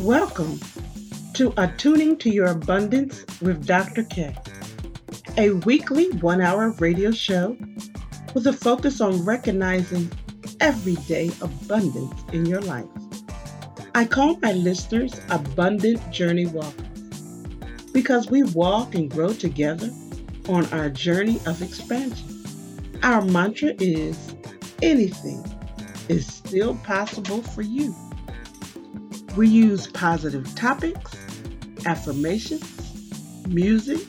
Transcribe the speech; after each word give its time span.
Welcome 0.00 0.60
to 1.34 1.52
Attuning 1.56 2.18
to 2.18 2.30
Your 2.30 2.46
Abundance 2.46 3.24
with 3.40 3.66
Dr. 3.66 4.04
K, 4.04 4.32
a 5.36 5.50
weekly 5.50 6.10
one 6.20 6.40
hour 6.40 6.70
radio 6.78 7.10
show 7.10 7.56
with 8.32 8.46
a 8.46 8.52
focus 8.52 9.00
on 9.00 9.24
recognizing 9.24 10.08
everyday 10.60 11.32
abundance 11.40 12.14
in 12.32 12.46
your 12.46 12.60
life. 12.60 12.86
I 13.96 14.04
call 14.04 14.38
my 14.40 14.52
listeners 14.52 15.20
Abundant 15.30 16.12
Journey 16.12 16.46
Walkers 16.46 17.20
because 17.92 18.30
we 18.30 18.44
walk 18.44 18.94
and 18.94 19.10
grow 19.10 19.32
together 19.32 19.90
on 20.48 20.64
our 20.66 20.90
journey 20.90 21.40
of 21.44 21.60
expansion. 21.60 22.44
Our 23.02 23.22
mantra 23.22 23.72
is 23.80 24.32
anything 24.80 25.44
is 26.08 26.24
still 26.24 26.76
possible 26.76 27.42
for 27.42 27.62
you. 27.62 27.92
We 29.38 29.46
use 29.46 29.86
positive 29.86 30.52
topics, 30.56 31.16
affirmations, 31.86 33.46
music, 33.46 34.00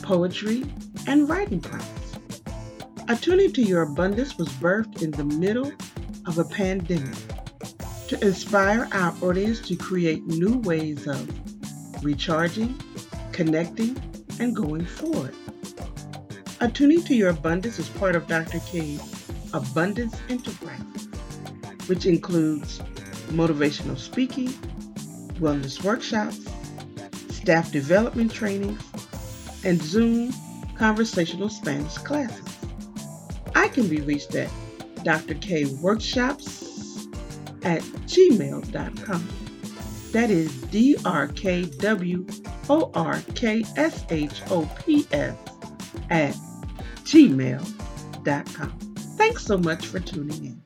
poetry, 0.00 0.64
and 1.06 1.28
writing 1.28 1.60
prompts. 1.60 2.16
Attuning 3.06 3.52
to 3.52 3.62
Your 3.62 3.82
Abundance 3.82 4.38
was 4.38 4.48
birthed 4.48 5.02
in 5.02 5.10
the 5.10 5.24
middle 5.24 5.70
of 6.24 6.38
a 6.38 6.44
pandemic 6.44 7.14
to 8.08 8.18
inspire 8.24 8.88
our 8.92 9.14
audience 9.20 9.60
to 9.68 9.76
create 9.76 10.24
new 10.24 10.56
ways 10.60 11.06
of 11.06 12.02
recharging, 12.02 12.80
connecting, 13.32 13.94
and 14.40 14.56
going 14.56 14.86
forward. 14.86 15.34
Attuning 16.60 17.02
to 17.02 17.14
Your 17.14 17.28
Abundance 17.28 17.78
is 17.78 17.90
part 17.90 18.16
of 18.16 18.26
Dr. 18.26 18.60
K's 18.60 19.30
Abundance 19.52 20.16
Enterprise, 20.30 21.08
which 21.88 22.06
includes 22.06 22.80
motivational 23.28 23.98
speaking, 23.98 24.48
wellness 25.40 25.82
workshops, 25.82 26.46
staff 27.30 27.70
development 27.70 28.32
trainings, 28.32 28.82
and 29.64 29.80
Zoom 29.82 30.32
conversational 30.76 31.48
Spanish 31.48 31.96
classes. 31.98 32.44
I 33.54 33.68
can 33.68 33.88
be 33.88 34.00
reached 34.00 34.34
at 34.34 34.50
drkworkshops 34.98 36.66
at 37.64 37.82
gmail.com. 37.82 39.28
That 40.12 40.30
is 40.30 40.54
D 40.62 40.96
R 41.04 41.28
K 41.28 41.64
W 41.64 42.26
O 42.68 42.90
R 42.94 43.20
K 43.34 43.64
S 43.76 44.04
H 44.10 44.42
O 44.50 44.68
P 44.84 45.06
S 45.12 45.36
at 46.10 46.34
gmail.com. 47.04 48.78
Thanks 49.16 49.44
so 49.44 49.58
much 49.58 49.86
for 49.86 50.00
tuning 50.00 50.44
in. 50.44 50.65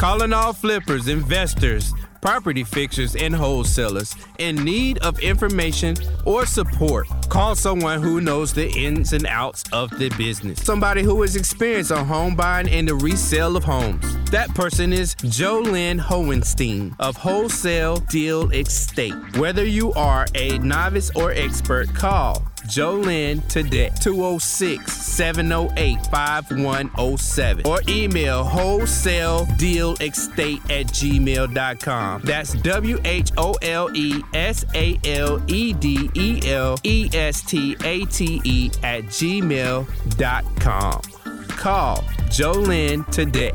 Calling 0.00 0.32
all 0.32 0.54
flippers, 0.54 1.08
investors, 1.08 1.92
property 2.22 2.64
fixers, 2.64 3.14
and 3.14 3.34
wholesalers 3.34 4.16
in 4.38 4.56
need 4.56 4.96
of 5.00 5.20
information 5.20 5.94
or 6.24 6.46
support. 6.46 7.06
Call 7.28 7.54
someone 7.54 8.00
who 8.02 8.22
knows 8.22 8.54
the 8.54 8.70
ins 8.70 9.12
and 9.12 9.26
outs 9.26 9.62
of 9.74 9.90
the 9.98 10.08
business. 10.16 10.62
Somebody 10.62 11.02
who 11.02 11.22
is 11.22 11.36
experienced 11.36 11.92
on 11.92 12.06
home 12.06 12.34
buying 12.34 12.66
and 12.70 12.88
the 12.88 12.94
resale 12.94 13.58
of 13.58 13.64
homes. 13.64 14.30
That 14.30 14.48
person 14.54 14.94
is 14.94 15.14
Jolynn 15.16 16.00
Hohenstein 16.00 16.96
of 16.98 17.18
Wholesale 17.18 17.96
Deal 17.96 18.50
Estate. 18.52 19.36
Whether 19.36 19.66
you 19.66 19.92
are 19.92 20.26
a 20.34 20.58
novice 20.60 21.10
or 21.14 21.32
expert, 21.32 21.94
call 21.94 22.49
Jolynn 22.62 23.46
today, 23.48 23.90
206 24.00 24.92
708 24.92 26.06
5107, 26.06 27.66
or 27.66 27.80
email 27.88 28.44
wholesale 28.44 29.46
deal 29.56 29.94
estate 30.00 30.62
at 30.70 30.86
gmail.com. 30.86 32.22
That's 32.22 32.54
W 32.54 32.98
H 33.04 33.30
O 33.36 33.54
L 33.62 33.90
E 33.94 34.22
S 34.34 34.64
A 34.74 34.98
L 35.04 35.42
E 35.48 35.72
D 35.72 36.10
E 36.14 36.40
L 36.46 36.76
E 36.84 37.10
S 37.12 37.42
T 37.42 37.76
A 37.84 38.04
T 38.06 38.40
E 38.44 38.70
at 38.82 39.04
gmail.com. 39.04 41.00
Call 41.48 41.96
Jolynn 42.30 43.10
today. 43.10 43.52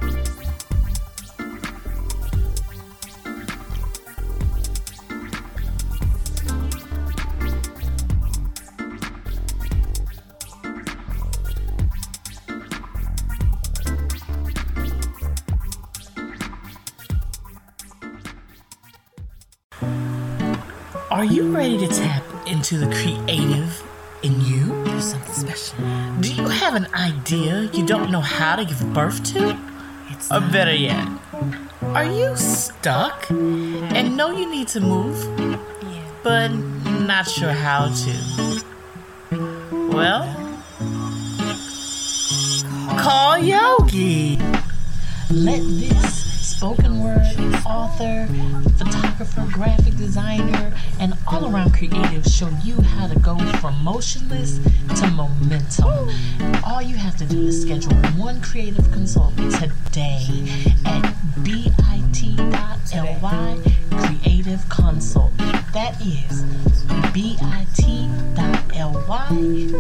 Ready 21.66 21.88
to 21.88 21.88
tap 21.88 22.24
into 22.46 22.78
the 22.78 22.86
creative 22.94 23.84
in 24.22 24.40
you? 24.42 24.68
Do 24.86 25.02
something 25.02 25.34
special. 25.34 25.78
Do 26.20 26.32
you 26.32 26.48
have 26.48 26.76
an 26.76 26.86
idea 26.94 27.70
you 27.74 27.84
don't 27.88 28.12
know 28.12 28.22
how 28.22 28.56
to 28.56 28.66
give 28.66 28.94
birth 28.94 29.24
to? 29.34 29.58
It's 30.12 30.32
or 30.32 30.42
better 30.42 30.76
yet, 30.76 31.08
are 31.82 32.06
you 32.06 32.36
stuck 32.36 33.32
and 33.32 34.16
know 34.16 34.30
you 34.30 34.48
need 34.48 34.68
to 34.70 34.80
move, 34.80 35.18
but 36.22 36.50
not 36.50 37.28
sure 37.28 37.50
how 37.52 37.92
to? 38.04 38.64
Well, 39.90 40.24
call 43.00 43.40
Yogi. 43.40 44.38
Let 45.32 45.64
this 45.64 46.25
spoken 46.46 47.04
word 47.04 47.36
author, 47.66 48.28
photographer, 48.78 49.48
graphic 49.52 49.96
designer, 49.98 50.72
and 51.00 51.16
all 51.28 51.52
around 51.52 51.74
creative 51.74 52.24
show 52.26 52.50
you 52.64 52.80
how 52.82 53.08
to 53.08 53.18
go 53.20 53.36
from 53.58 53.84
motionless 53.84 54.60
to 55.00 55.08
momentum. 55.08 56.10
All 56.64 56.82
you 56.84 56.98
have 56.98 57.18
to 57.18 57.26
do 57.26 57.48
is 57.48 57.64
schedule 57.64 57.96
one 58.16 58.42
creative 58.42 58.92
consult 58.92 59.36
today 59.38 60.48
at 60.86 61.02
bit.ly 61.44 62.38
creative 63.90 64.70
consult. 64.70 65.36
That 65.74 66.00
is 66.00 66.44
bit.ly 67.12 67.66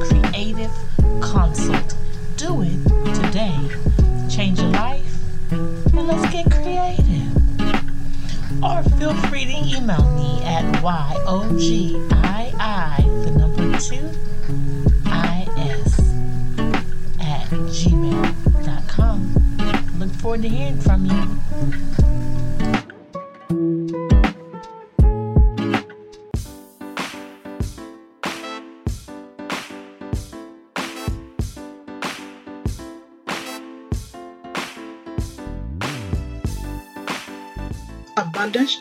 creative 0.09 0.71
consult. 1.21 1.95
Do 2.37 2.61
it 2.63 3.13
today. 3.13 3.69
Change 4.29 4.59
your 4.59 4.71
life 4.71 5.04
let's 6.05 6.31
get 6.31 6.49
creative. 6.51 7.35
Or 8.63 8.83
feel 8.97 9.13
free 9.27 9.45
to 9.45 9.51
email 9.51 10.05
me 10.16 10.43
at 10.43 10.63
YOGII, 10.81 12.01
the 13.23 13.31
number 13.31 13.77
two, 13.79 14.05
IS, 15.07 15.99
at 17.19 17.49
gmail.com. 17.73 19.19
Look 19.99 20.11
forward 20.11 20.41
to 20.44 20.49
hearing 20.49 20.79
from 20.79 21.05
you. 21.05 22.04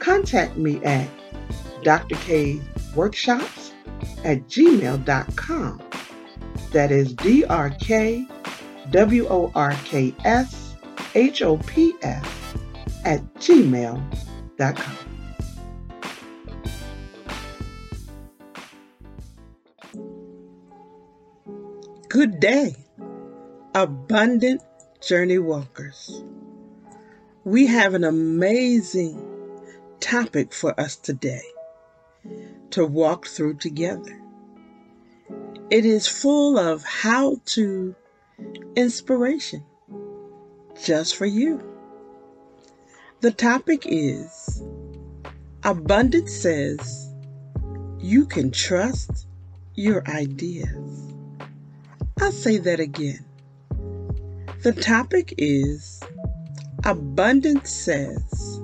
contact 0.00 0.56
me 0.56 0.82
at 0.84 1.08
Dr. 1.82 2.16
K 2.16 2.60
Workshops 2.94 3.72
at 4.24 4.46
gmail.com. 4.48 5.82
That 6.72 6.90
is 6.90 7.14
D 7.14 7.44
R 7.44 7.70
K 7.70 8.26
W 8.90 9.26
O 9.28 9.52
R 9.54 9.72
K 9.84 10.14
S 10.24 10.74
H 11.14 11.42
O 11.42 11.58
P 11.58 11.94
S 12.02 12.26
at 13.04 13.22
gmail.com. 13.34 14.96
Good 22.08 22.40
day, 22.40 22.74
abundant 23.74 24.62
journey 25.00 25.38
walkers. 25.38 26.24
We 27.44 27.66
have 27.66 27.94
an 27.94 28.02
amazing 28.02 29.29
topic 30.00 30.52
for 30.52 30.78
us 30.80 30.96
today 30.96 31.42
to 32.70 32.84
walk 32.84 33.26
through 33.26 33.54
together. 33.54 34.20
It 35.70 35.84
is 35.84 36.08
full 36.08 36.58
of 36.58 36.82
how 36.84 37.40
to 37.46 37.94
inspiration 38.76 39.64
just 40.82 41.16
for 41.16 41.26
you. 41.26 41.62
The 43.20 43.30
topic 43.30 43.82
is 43.86 44.62
Abundance 45.62 46.32
says 46.32 47.12
you 47.98 48.24
can 48.24 48.50
trust 48.50 49.26
your 49.74 50.02
ideas. 50.08 51.12
I'll 52.20 52.32
say 52.32 52.56
that 52.58 52.80
again. 52.80 53.24
The 54.62 54.72
topic 54.72 55.34
is 55.38 56.02
Abundance 56.84 57.70
says 57.70 58.59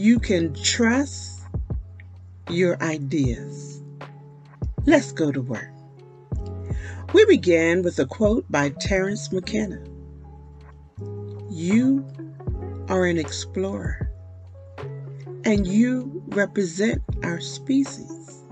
you 0.00 0.18
can 0.18 0.54
trust 0.54 1.42
your 2.48 2.82
ideas. 2.82 3.82
Let's 4.86 5.12
go 5.12 5.30
to 5.30 5.42
work. 5.42 5.70
We 7.12 7.26
began 7.26 7.82
with 7.82 7.98
a 7.98 8.06
quote 8.06 8.50
by 8.50 8.70
Terence 8.70 9.30
McKenna 9.30 9.84
You 11.50 12.08
are 12.88 13.04
an 13.04 13.18
explorer, 13.18 14.10
and 15.44 15.66
you 15.66 16.22
represent 16.28 17.02
our 17.22 17.38
species. 17.38 18.42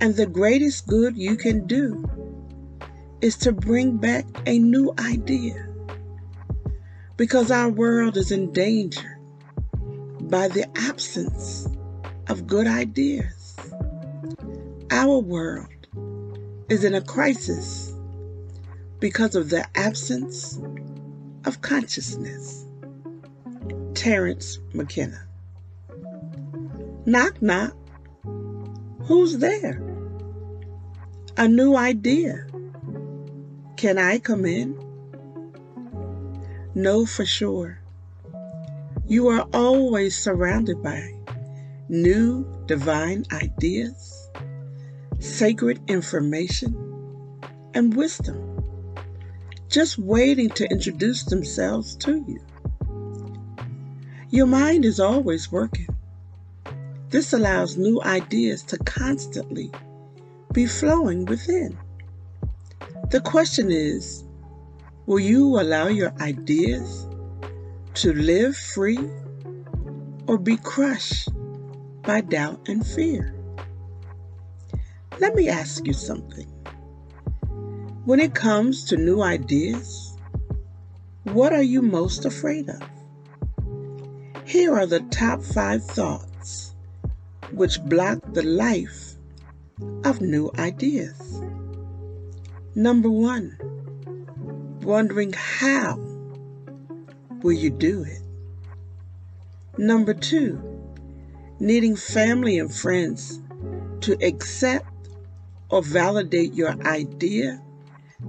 And 0.00 0.16
the 0.16 0.26
greatest 0.26 0.88
good 0.88 1.16
you 1.16 1.36
can 1.36 1.64
do 1.68 2.10
is 3.20 3.36
to 3.36 3.52
bring 3.52 3.98
back 3.98 4.26
a 4.46 4.58
new 4.58 4.92
idea. 4.98 5.68
Because 7.16 7.52
our 7.52 7.68
world 7.68 8.16
is 8.16 8.32
in 8.32 8.52
danger 8.52 9.13
by 10.28 10.48
the 10.48 10.66
absence 10.76 11.68
of 12.28 12.46
good 12.46 12.66
ideas. 12.66 13.56
Our 14.90 15.18
world 15.18 15.68
is 16.68 16.84
in 16.84 16.94
a 16.94 17.00
crisis 17.00 17.92
because 19.00 19.34
of 19.34 19.50
the 19.50 19.66
absence 19.76 20.58
of 21.44 21.60
consciousness. 21.60 22.64
Terence 23.94 24.58
McKenna. 24.72 25.26
Knock, 27.06 27.40
knock. 27.42 27.76
Who's 29.02 29.38
there? 29.38 29.82
A 31.36 31.46
new 31.46 31.76
idea. 31.76 32.46
Can 33.76 33.98
I 33.98 34.18
come 34.18 34.46
in? 34.46 34.78
Know 36.74 37.04
for 37.04 37.26
sure. 37.26 37.83
You 39.06 39.28
are 39.28 39.46
always 39.52 40.16
surrounded 40.16 40.82
by 40.82 41.12
new 41.90 42.46
divine 42.64 43.26
ideas, 43.32 44.30
sacred 45.18 45.78
information, 45.88 46.74
and 47.74 47.94
wisdom, 47.94 48.64
just 49.68 49.98
waiting 49.98 50.48
to 50.50 50.64
introduce 50.70 51.22
themselves 51.24 51.96
to 51.96 52.24
you. 52.26 52.40
Your 54.30 54.46
mind 54.46 54.86
is 54.86 54.98
always 54.98 55.52
working. 55.52 55.88
This 57.10 57.34
allows 57.34 57.76
new 57.76 58.00
ideas 58.04 58.62
to 58.64 58.78
constantly 58.78 59.70
be 60.54 60.64
flowing 60.64 61.26
within. 61.26 61.76
The 63.10 63.20
question 63.20 63.70
is 63.70 64.24
will 65.04 65.20
you 65.20 65.60
allow 65.60 65.88
your 65.88 66.14
ideas 66.22 67.06
to 67.94 68.12
live 68.12 68.56
free 68.56 68.98
or 70.26 70.36
be 70.36 70.56
crushed 70.56 71.28
by 72.02 72.20
doubt 72.20 72.68
and 72.68 72.86
fear? 72.86 73.34
Let 75.20 75.34
me 75.34 75.48
ask 75.48 75.86
you 75.86 75.92
something. 75.92 76.46
When 78.04 78.20
it 78.20 78.34
comes 78.34 78.84
to 78.86 78.96
new 78.96 79.22
ideas, 79.22 80.16
what 81.22 81.52
are 81.52 81.62
you 81.62 81.82
most 81.82 82.24
afraid 82.24 82.68
of? 82.68 82.82
Here 84.44 84.74
are 84.74 84.86
the 84.86 85.00
top 85.10 85.42
five 85.42 85.84
thoughts 85.84 86.74
which 87.52 87.82
block 87.84 88.18
the 88.32 88.42
life 88.42 89.14
of 90.04 90.20
new 90.20 90.50
ideas. 90.58 91.40
Number 92.74 93.08
one, 93.08 93.56
wondering 94.82 95.32
how 95.32 96.13
will 97.44 97.52
you 97.52 97.68
do 97.68 98.02
it? 98.02 98.22
Number 99.76 100.14
two, 100.14 100.58
needing 101.60 101.94
family 101.94 102.58
and 102.58 102.74
friends 102.74 103.42
to 104.00 104.16
accept 104.26 105.10
or 105.68 105.82
validate 105.82 106.54
your 106.54 106.70
idea 106.86 107.62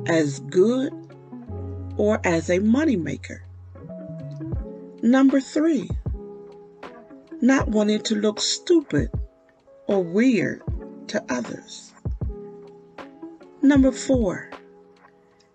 as 0.06 0.42
good 0.42 0.92
or 1.96 2.20
as 2.26 2.50
a 2.50 2.60
moneymaker. 2.60 3.40
Number 5.02 5.40
three, 5.40 5.90
not 7.40 7.70
wanting 7.70 8.02
to 8.02 8.16
look 8.16 8.42
stupid 8.42 9.10
or 9.88 10.04
weird 10.04 10.62
to 11.08 11.24
others. 11.30 11.94
Number 13.62 13.94
four, 13.94 14.50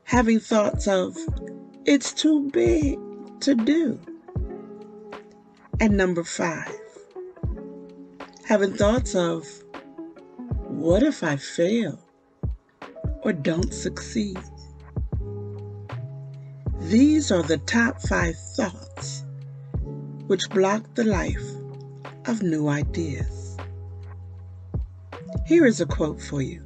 having 0.05 0.41
thoughts 0.41 0.89
of, 0.89 1.15
it's 1.85 2.15
too 2.15 2.49
big 2.51 2.99
to 3.41 3.55
do. 3.55 3.99
And 5.81 5.97
number 5.97 6.25
five, 6.25 6.79
having 8.45 8.75
thoughts 8.75 9.15
of, 9.15 9.47
what 10.69 11.03
if 11.03 11.23
I 11.23 11.37
fail 11.37 11.99
or 13.23 13.33
don't 13.33 13.73
succeed? 13.73 14.39
These 16.81 17.31
are 17.31 17.43
the 17.43 17.59
top 17.59 18.01
five 18.03 18.37
thoughts 18.57 19.25
which 20.27 20.51
block 20.51 20.95
the 20.95 21.05
life 21.05 21.45
of 22.27 22.43
new 22.43 22.69
ideas. 22.69 23.57
Here 25.47 25.67
is 25.67 25.81
a 25.81 25.87
quote 25.87 26.21
for 26.21 26.43
you. 26.43 26.63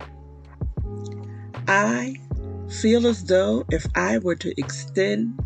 I 1.69 2.17
feel 2.69 3.07
as 3.07 3.25
though 3.25 3.65
if 3.71 3.87
I 3.95 4.19
were 4.19 4.35
to 4.37 4.59
extend 4.61 5.39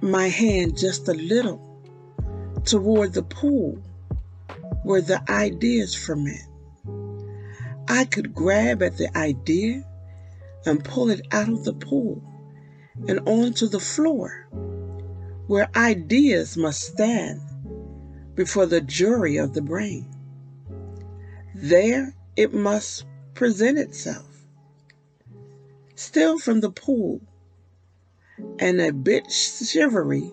my 0.00 0.28
hand 0.28 0.76
just 0.76 1.08
a 1.08 1.14
little 1.14 1.62
toward 2.64 3.12
the 3.12 3.22
pool 3.22 3.82
where 4.82 5.00
the 5.00 5.22
ideas 5.30 5.94
ferment, 5.94 6.48
I 7.88 8.04
could 8.04 8.34
grab 8.34 8.82
at 8.82 8.96
the 8.98 9.16
idea 9.16 9.84
and 10.64 10.84
pull 10.84 11.10
it 11.10 11.26
out 11.32 11.48
of 11.48 11.64
the 11.64 11.74
pool 11.74 12.22
and 13.08 13.20
onto 13.26 13.66
the 13.66 13.80
floor 13.80 14.48
where 15.46 15.68
ideas 15.76 16.56
must 16.56 16.82
stand 16.82 17.40
before 18.34 18.66
the 18.66 18.80
jury 18.80 19.36
of 19.36 19.54
the 19.54 19.62
brain. 19.62 20.08
There 21.54 22.14
it 22.36 22.52
must 22.52 23.06
present 23.34 23.78
itself 23.78 24.26
still 25.94 26.38
from 26.38 26.60
the 26.60 26.70
pool 26.70 27.20
and 28.58 28.80
a 28.80 28.92
bit 28.92 29.30
shivery 29.30 30.32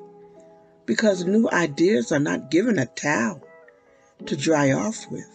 because 0.86 1.26
new 1.26 1.50
ideas 1.50 2.12
are 2.12 2.20
not 2.20 2.52
given 2.52 2.78
a 2.78 2.86
towel 2.86 3.42
to 4.26 4.36
dry 4.36 4.72
off 4.72 5.06
with. 5.10 5.30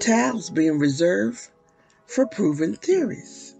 Towels 0.00 0.50
being 0.50 0.78
reserved 0.78 1.48
for 2.06 2.26
proven 2.26 2.74
theories. 2.74 3.54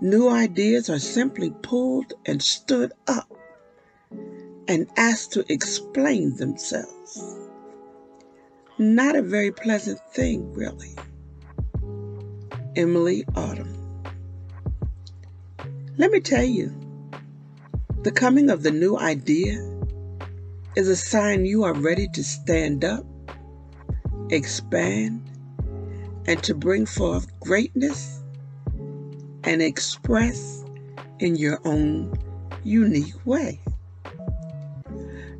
New 0.00 0.28
ideas 0.28 0.90
are 0.90 0.98
simply 0.98 1.50
pulled 1.62 2.12
and 2.26 2.42
stood 2.42 2.92
up 3.06 3.32
and 4.68 4.86
asked 4.96 5.32
to 5.32 5.52
explain 5.52 6.36
themselves. 6.36 7.38
Not 8.78 9.14
a 9.14 9.22
very 9.22 9.52
pleasant 9.52 10.00
thing, 10.12 10.52
really. 10.52 10.94
Emilie 12.76 13.24
Autumn. 13.36 13.83
Let 15.96 16.10
me 16.10 16.18
tell 16.18 16.42
you, 16.42 16.74
the 18.02 18.10
coming 18.10 18.50
of 18.50 18.64
the 18.64 18.72
new 18.72 18.98
idea 18.98 19.62
is 20.74 20.88
a 20.88 20.96
sign 20.96 21.46
you 21.46 21.62
are 21.62 21.72
ready 21.72 22.08
to 22.14 22.24
stand 22.24 22.84
up, 22.84 23.06
expand, 24.28 25.22
and 26.26 26.42
to 26.42 26.52
bring 26.52 26.84
forth 26.84 27.28
greatness 27.38 28.24
and 29.44 29.62
express 29.62 30.64
in 31.20 31.36
your 31.36 31.60
own 31.64 32.12
unique 32.64 33.24
way. 33.24 33.60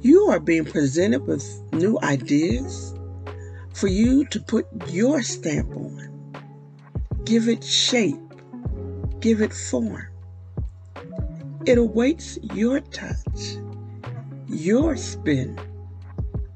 You 0.02 0.28
are 0.28 0.38
being 0.38 0.66
presented 0.66 1.26
with 1.26 1.44
new 1.72 1.98
ideas 2.00 2.94
for 3.72 3.88
you 3.88 4.24
to 4.26 4.38
put 4.38 4.68
your 4.86 5.20
stamp 5.24 5.74
on 5.74 6.32
Give 7.24 7.48
it 7.48 7.64
shape, 7.64 8.20
give 9.18 9.40
it 9.40 9.52
form. 9.52 10.13
It 11.66 11.78
awaits 11.78 12.38
your 12.42 12.80
touch, 12.80 13.56
your 14.48 14.98
spin 14.98 15.58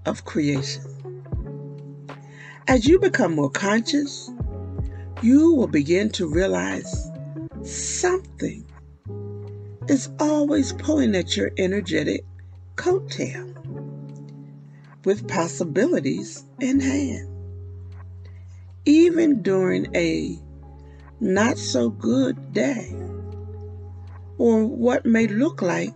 of 0.04 0.26
creation. 0.26 0.82
As 2.66 2.86
you 2.86 2.98
become 2.98 3.34
more 3.34 3.48
conscious, 3.48 4.30
you 5.22 5.54
will 5.54 5.66
begin 5.66 6.10
to 6.10 6.28
realize 6.28 7.10
something 7.62 8.66
is 9.88 10.10
always 10.20 10.74
pulling 10.74 11.14
at 11.14 11.38
your 11.38 11.52
energetic 11.56 12.26
coattail 12.76 13.46
with 15.06 15.26
possibilities 15.26 16.44
in 16.60 16.80
hand. 16.80 17.30
Even 18.84 19.40
during 19.40 19.86
a 19.96 20.38
not 21.18 21.56
so 21.56 21.88
good 21.88 22.52
day, 22.52 22.94
or 24.38 24.64
what 24.64 25.04
may 25.04 25.26
look 25.26 25.60
like 25.60 25.92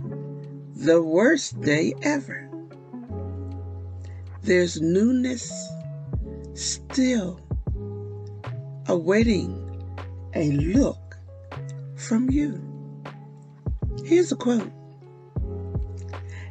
the 0.75 1.01
worst 1.01 1.61
day 1.61 1.95
ever. 2.03 2.49
There's 4.43 4.81
newness 4.81 5.53
still 6.55 7.41
awaiting 8.89 9.59
a 10.35 10.51
look 10.53 11.17
from 11.97 12.29
you. 12.31 12.61
Here's 14.05 14.33
a 14.33 14.37
quote 14.37 14.71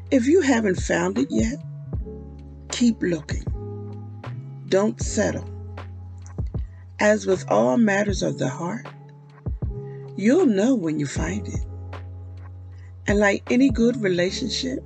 If 0.10 0.26
you 0.28 0.42
haven't 0.42 0.80
found 0.80 1.18
it 1.18 1.28
yet, 1.30 1.60
keep 2.72 3.02
looking. 3.02 3.46
Don't 4.70 5.02
settle. 5.02 5.50
As 7.00 7.26
with 7.26 7.44
all 7.50 7.78
matters 7.78 8.24
of 8.24 8.38
the 8.38 8.48
heart, 8.48 8.88
you'll 10.16 10.46
know 10.46 10.76
when 10.76 11.00
you 11.00 11.06
find 11.06 11.48
it. 11.48 11.66
And 13.12 13.20
like 13.20 13.44
any 13.52 13.70
good 13.70 14.02
relationship, 14.02 14.82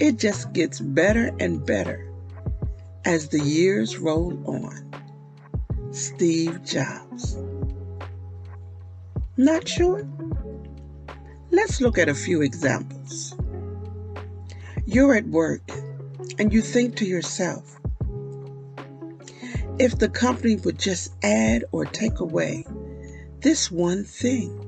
it 0.00 0.16
just 0.16 0.54
gets 0.54 0.80
better 0.80 1.30
and 1.38 1.62
better 1.66 2.10
as 3.04 3.28
the 3.28 3.40
years 3.40 3.98
roll 3.98 4.32
on. 4.46 4.90
Steve 5.90 6.64
Jobs. 6.64 7.36
Not 9.36 9.68
sure? 9.68 10.08
Let's 11.50 11.82
look 11.82 11.98
at 11.98 12.08
a 12.08 12.14
few 12.14 12.40
examples. 12.40 13.36
You're 14.86 15.14
at 15.14 15.26
work 15.26 15.70
and 16.38 16.54
you 16.54 16.62
think 16.62 16.96
to 16.96 17.04
yourself, 17.04 17.78
if 19.78 19.98
the 19.98 20.08
company 20.08 20.56
would 20.56 20.78
just 20.78 21.12
add 21.22 21.66
or 21.70 21.84
take 21.84 22.20
away 22.20 22.64
this 23.40 23.70
one 23.70 24.04
thing, 24.04 24.67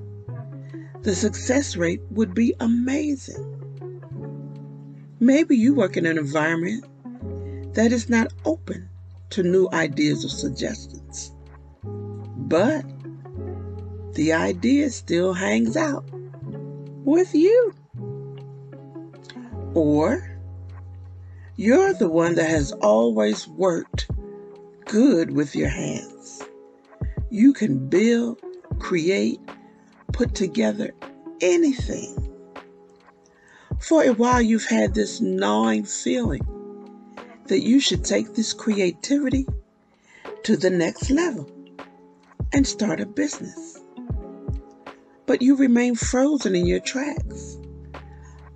the 1.03 1.15
success 1.15 1.77
rate 1.77 2.01
would 2.11 2.35
be 2.35 2.55
amazing. 2.61 3.47
Maybe 5.19 5.57
you 5.57 5.75
work 5.75 5.97
in 5.97 6.07
an 6.07 6.19
environment 6.19 6.85
that 7.75 7.93
is 7.93 8.09
not 8.09 8.33
open 8.45 8.89
to 9.31 9.43
new 9.43 9.69
ideas 9.73 10.25
or 10.25 10.29
suggestions. 10.29 11.33
But 11.83 12.85
the 14.15 14.33
idea 14.33 14.91
still 14.91 15.33
hangs 15.33 15.77
out 15.77 16.05
with 17.05 17.35
you. 17.35 17.73
Or 19.75 20.39
you're 21.57 21.95
the 21.95 22.09
one 22.09 22.35
that 22.35 22.51
has 22.51 22.73
always 22.73 23.47
worked 23.49 24.11
good 24.87 25.31
with 25.31 25.55
your 25.55 25.69
hands. 25.69 26.43
You 27.31 27.53
can 27.53 27.89
build, 27.89 28.41
create, 28.79 29.41
put 30.21 30.35
together 30.35 30.93
anything. 31.41 32.15
For 33.79 34.05
a 34.05 34.11
while, 34.11 34.43
you've 34.43 34.67
had 34.67 34.93
this 34.93 35.19
gnawing 35.23 35.85
feeling 35.87 36.43
that 37.47 37.63
you 37.63 37.81
should 37.81 38.05
take 38.05 38.35
this 38.35 38.53
creativity 38.53 39.47
to 40.43 40.59
the 40.59 40.69
next 40.69 41.09
level 41.09 41.51
and 42.53 42.67
start 42.67 43.01
a 43.01 43.07
business. 43.07 43.81
But 45.25 45.41
you 45.41 45.57
remain 45.57 45.95
frozen 45.95 46.55
in 46.55 46.67
your 46.67 46.81
tracks 46.81 47.57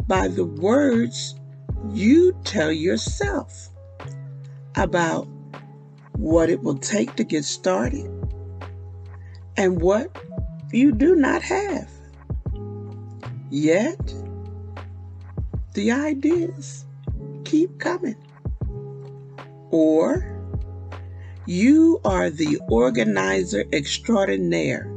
by 0.07 0.29
the 0.29 0.45
words 0.45 1.35
you 1.95 2.39
tell 2.45 2.73
yourself 2.73 3.71
about 4.77 5.27
what 6.13 6.51
it 6.51 6.63
will 6.63 6.77
take 6.77 7.17
to 7.17 7.25
get 7.25 7.47
started 7.47 8.05
and 9.57 9.81
what 9.81 10.15
you 10.75 10.93
do 10.93 11.15
not 11.15 11.43
have. 11.43 11.89
Yet, 13.51 14.15
the 15.75 15.93
ideas 15.93 16.85
keep 17.45 17.79
coming. 17.79 18.17
Or 19.71 20.31
you 21.47 22.01
are 22.05 22.31
the 22.31 22.59
organizer 22.69 23.65
extraordinaire 23.73 24.91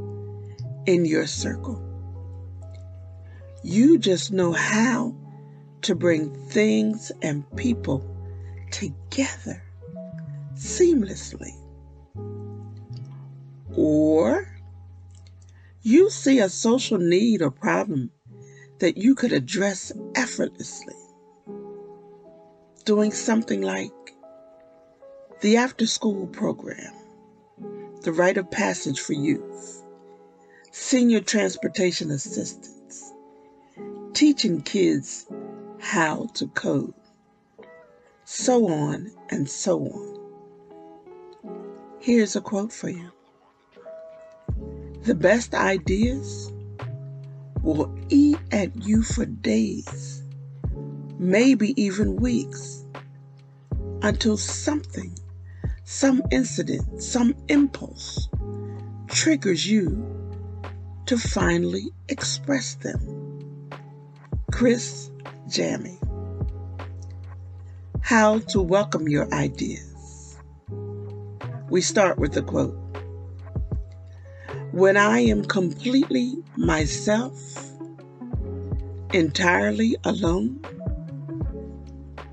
in 0.86 1.06
your 1.06 1.28
circle. 1.28 1.84
You 3.64 3.98
just 3.98 4.32
know 4.32 4.54
how 4.54 5.14
to 5.82 5.94
bring 5.94 6.34
things 6.48 7.12
and 7.22 7.44
people 7.56 8.04
together 8.72 9.62
seamlessly. 10.56 11.52
Or 13.76 14.07
see 16.10 16.40
a 16.40 16.50
social 16.50 16.98
need 16.98 17.42
or 17.42 17.52
problem 17.52 18.12
that 18.80 18.98
you 18.98 19.16
could 19.16 19.34
address 19.34 19.92
effortlessly. 20.16 20.96
Doing 22.86 23.12
something 23.12 23.62
like 23.62 23.92
the 25.42 25.58
after 25.58 25.86
school 25.86 26.28
program, 26.28 26.94
the 28.02 28.12
rite 28.12 28.38
of 28.38 28.50
passage 28.50 29.00
for 29.00 29.14
youth, 29.14 29.84
senior 30.72 31.20
transportation 31.20 32.12
assistance, 32.12 33.14
teaching 34.14 34.62
kids 34.62 35.26
how 35.80 36.28
to 36.34 36.48
code, 36.48 36.94
so 38.24 38.68
on 38.68 39.12
and 39.30 39.50
so 39.50 39.80
on. 39.82 40.18
Here's 42.00 42.36
a 42.36 42.42
quote 42.42 42.72
for 42.72 42.90
you 42.90 43.12
The 45.08 45.16
best 45.16 45.56
ideas 45.56 46.52
will 47.64 47.98
eat 48.10 48.40
at 48.52 48.76
you 48.86 49.04
for 49.04 49.26
days, 49.26 50.22
maybe 51.18 51.74
even 51.82 52.18
weeks, 52.18 52.84
until 54.02 54.36
something 54.36 55.18
some 55.86 56.22
incident, 56.30 57.02
some 57.02 57.34
impulse 57.48 58.28
triggers 59.08 59.66
you 59.66 60.06
to 61.06 61.18
finally 61.18 61.86
express 62.10 62.76
them. 62.76 63.40
Chris 64.52 65.10
Jami. 65.48 65.98
How 68.02 68.40
to 68.40 68.62
welcome 68.62 69.08
your 69.08 69.34
ideas. 69.34 70.38
We 71.70 71.80
start 71.80 72.18
with 72.18 72.34
the 72.34 72.42
quote 72.42 72.87
When 74.72 74.98
I 74.98 75.20
am 75.20 75.46
completely 75.46 76.36
myself, 76.58 77.72
entirely 79.14 79.96
alone, 80.04 80.60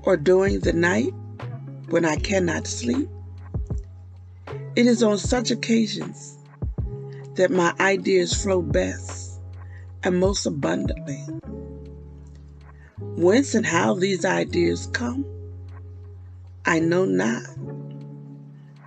or 0.03 0.17
during 0.17 0.59
the 0.59 0.73
night 0.73 1.13
when 1.89 2.03
I 2.03 2.17
cannot 2.17 2.67
sleep, 2.67 3.09
it 4.75 4.85
is 4.85 5.01
on 5.01 5.17
such 5.17 5.49
occasions 5.49 6.37
that 7.35 7.51
my 7.51 7.73
ideas 7.79 8.33
flow 8.33 8.61
best 8.61 9.39
and 10.03 10.19
most 10.19 10.45
abundantly. 10.45 11.23
Whence 12.99 13.55
and 13.55 13.65
how 13.65 13.95
these 13.95 14.25
ideas 14.25 14.87
come, 14.87 15.25
I 16.65 16.79
know 16.79 17.05
not, 17.05 17.43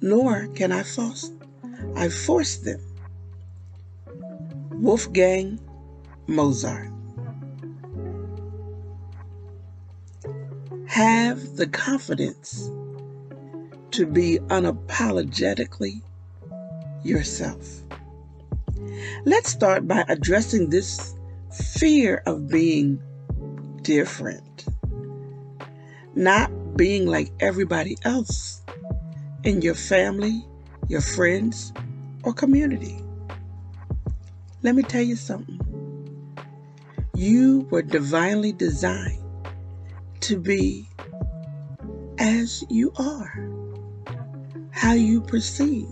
nor 0.03 0.49
can 0.49 0.71
I 0.71 0.83
force, 0.83 1.33
I 1.97 2.11
force 2.11 2.59
them. 2.59 2.81
Wolfgang 4.79 5.59
Mozart. 6.29 6.93
Have 10.87 11.57
the 11.57 11.67
confidence 11.67 12.71
to 13.91 14.07
be 14.07 14.39
unapologetically 14.47 16.03
yourself. 17.03 17.67
Let's 19.25 19.51
start 19.51 19.89
by 19.89 20.05
addressing 20.09 20.71
this 20.71 21.13
fear 21.77 22.23
of 22.25 22.49
being 22.49 23.03
different, 23.83 24.65
not 26.15 26.77
being 26.77 27.05
like 27.05 27.33
everybody 27.41 27.99
else 28.05 28.63
in 29.43 29.61
your 29.61 29.75
family, 29.75 30.47
your 30.87 31.01
friends, 31.01 31.73
or 32.23 32.33
community. 32.33 33.03
Let 34.63 34.75
me 34.75 34.83
tell 34.83 35.03
you 35.03 35.15
something. 35.15 35.61
You 37.15 37.61
were 37.71 37.83
divinely 37.83 38.53
designed 38.53 39.23
to 40.21 40.37
be 40.37 40.89
as 42.19 42.65
you 42.69 42.93
are, 42.97 43.33
how 44.73 44.95
you 44.95 45.21
perceive, 45.21 45.87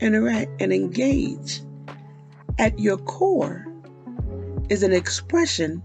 interact, 0.00 0.60
and 0.60 0.72
engage 0.72 1.60
at 2.58 2.76
your 2.80 2.96
core 2.96 3.64
is 4.68 4.82
an 4.82 4.92
expression 4.92 5.80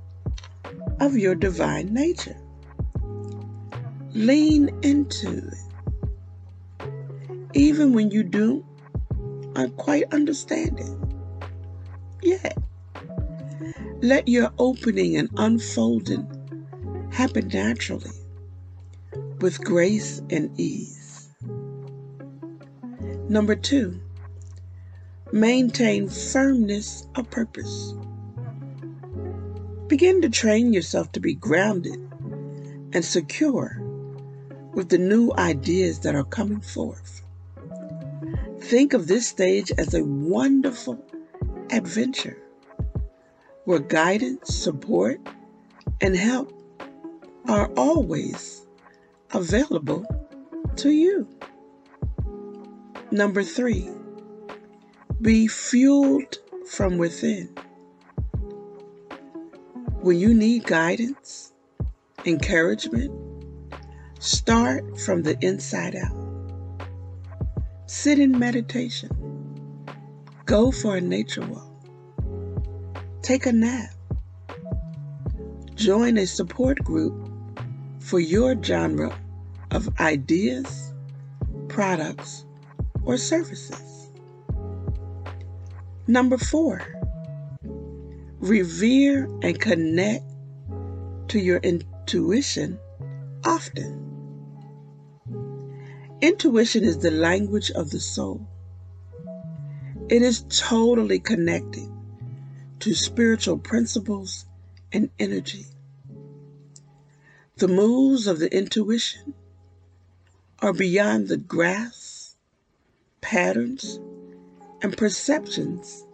of 1.00 1.16
your 1.16 1.36
divine 1.36 1.94
nature. 1.94 2.38
Lean 4.14 4.70
into 4.82 5.48
it. 5.48 6.88
Even 7.54 7.94
when 7.94 8.10
you 8.10 8.24
do 8.24 8.66
not 9.56 9.78
quite 9.78 10.12
understand 10.12 10.80
it 10.80 11.13
yet. 12.24 12.58
Let 14.02 14.28
your 14.28 14.52
opening 14.58 15.16
and 15.18 15.30
unfolding 15.38 16.28
happen 17.12 17.48
naturally 17.48 18.12
with 19.40 19.64
grace 19.64 20.22
and 20.30 20.50
ease. 20.60 21.30
Number 23.30 23.56
two, 23.56 24.00
maintain 25.32 26.10
firmness 26.10 27.08
of 27.16 27.30
purpose. 27.30 27.94
Begin 29.88 30.22
to 30.22 30.30
train 30.30 30.74
yourself 30.74 31.12
to 31.14 31.20
be 31.20 31.34
grounded 31.34 32.00
and 32.94 33.04
secure 33.04 33.82
with 34.74 34.90
the 34.90 34.98
new 34.98 35.32
ideas 35.38 36.00
that 36.00 36.16
are 36.16 36.24
coming 36.24 36.62
forth. 36.62 37.24
Think 38.60 38.94
of 38.94 39.08
this 39.08 39.28
stage 39.28 39.72
as 39.78 39.94
a 39.94 40.04
wonderful 40.04 41.04
adventure 41.72 42.38
where 43.66 43.80
guidance, 43.80 44.54
support, 44.54 45.20
and 46.02 46.16
help 46.16 46.52
are 47.48 47.68
always 47.78 48.66
available 49.34 50.06
to 50.76 50.90
you. 50.90 51.28
Number 53.12 53.44
three, 53.44 53.90
be 55.22 55.48
fueled 55.48 56.38
from 56.70 56.98
within. 56.98 57.56
When 60.02 60.20
you 60.20 60.34
need 60.34 60.66
guidance, 60.66 61.54
encouragement, 62.26 63.12
start 64.20 65.00
from 65.00 65.24
the 65.24 65.38
inside 65.40 65.96
out. 65.96 66.18
Sit 67.86 68.20
in 68.20 68.38
meditation. 68.38 69.23
Go 70.46 70.72
for 70.72 70.98
a 70.98 71.02
nature 71.02 71.46
walk. 71.46 71.72
Take 73.22 73.46
a 73.46 73.54
nap. 73.54 73.92
Join 75.76 76.18
a 76.18 76.28
support 76.28 76.80
group 76.84 77.30
for 78.00 78.20
your 78.20 78.62
genre 78.62 79.18
of 79.72 79.88
ideas, 80.02 80.94
products, 81.70 82.46
or 83.06 83.16
services. 83.16 84.10
Number 86.08 86.38
four, 86.38 86.82
revere 88.40 89.30
and 89.42 89.58
connect 89.58 90.26
to 91.30 91.40
your 91.40 91.60
intuition 91.60 92.78
often. 93.46 94.00
Intuition 96.20 96.84
is 96.84 96.98
the 97.00 97.12
language 97.12 97.72
of 97.72 97.92
the 97.92 98.02
soul. 98.02 98.46
It 100.10 100.22
is 100.22 100.46
totally 100.50 101.20
connected 101.20 101.90
to 102.82 102.94
spiritual 102.94 103.58
principles 103.58 104.46
and 104.92 105.10
energy. 105.18 105.66
The 107.56 107.70
moves 107.70 108.28
of 108.28 108.40
the 108.40 108.54
intuition 108.56 109.34
are 110.60 110.74
beyond 110.74 111.30
the 111.30 111.38
grasp, 111.38 112.38
patterns, 113.22 114.00
and 114.82 114.96
perceptions 114.98 116.06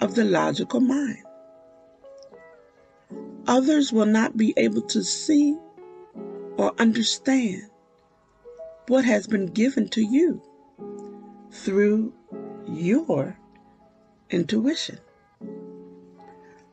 of 0.00 0.14
the 0.14 0.24
logical 0.24 0.80
mind. 0.80 1.24
Others 3.46 3.92
will 3.92 4.06
not 4.06 4.36
be 4.36 4.52
able 4.58 4.82
to 4.82 5.02
see 5.02 5.56
or 6.58 6.74
understand 6.78 7.70
what 8.88 9.04
has 9.06 9.26
been 9.26 9.46
given 9.46 9.88
to 9.88 10.02
you 10.02 10.42
through 11.50 12.12
your 12.68 13.36
intuition. 14.30 14.98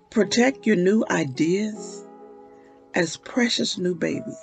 Protect 0.09 0.65
your 0.65 0.75
new 0.75 1.03
ideas 1.09 2.03
as 2.93 3.17
precious 3.17 3.77
new 3.77 3.95
babies 3.95 4.37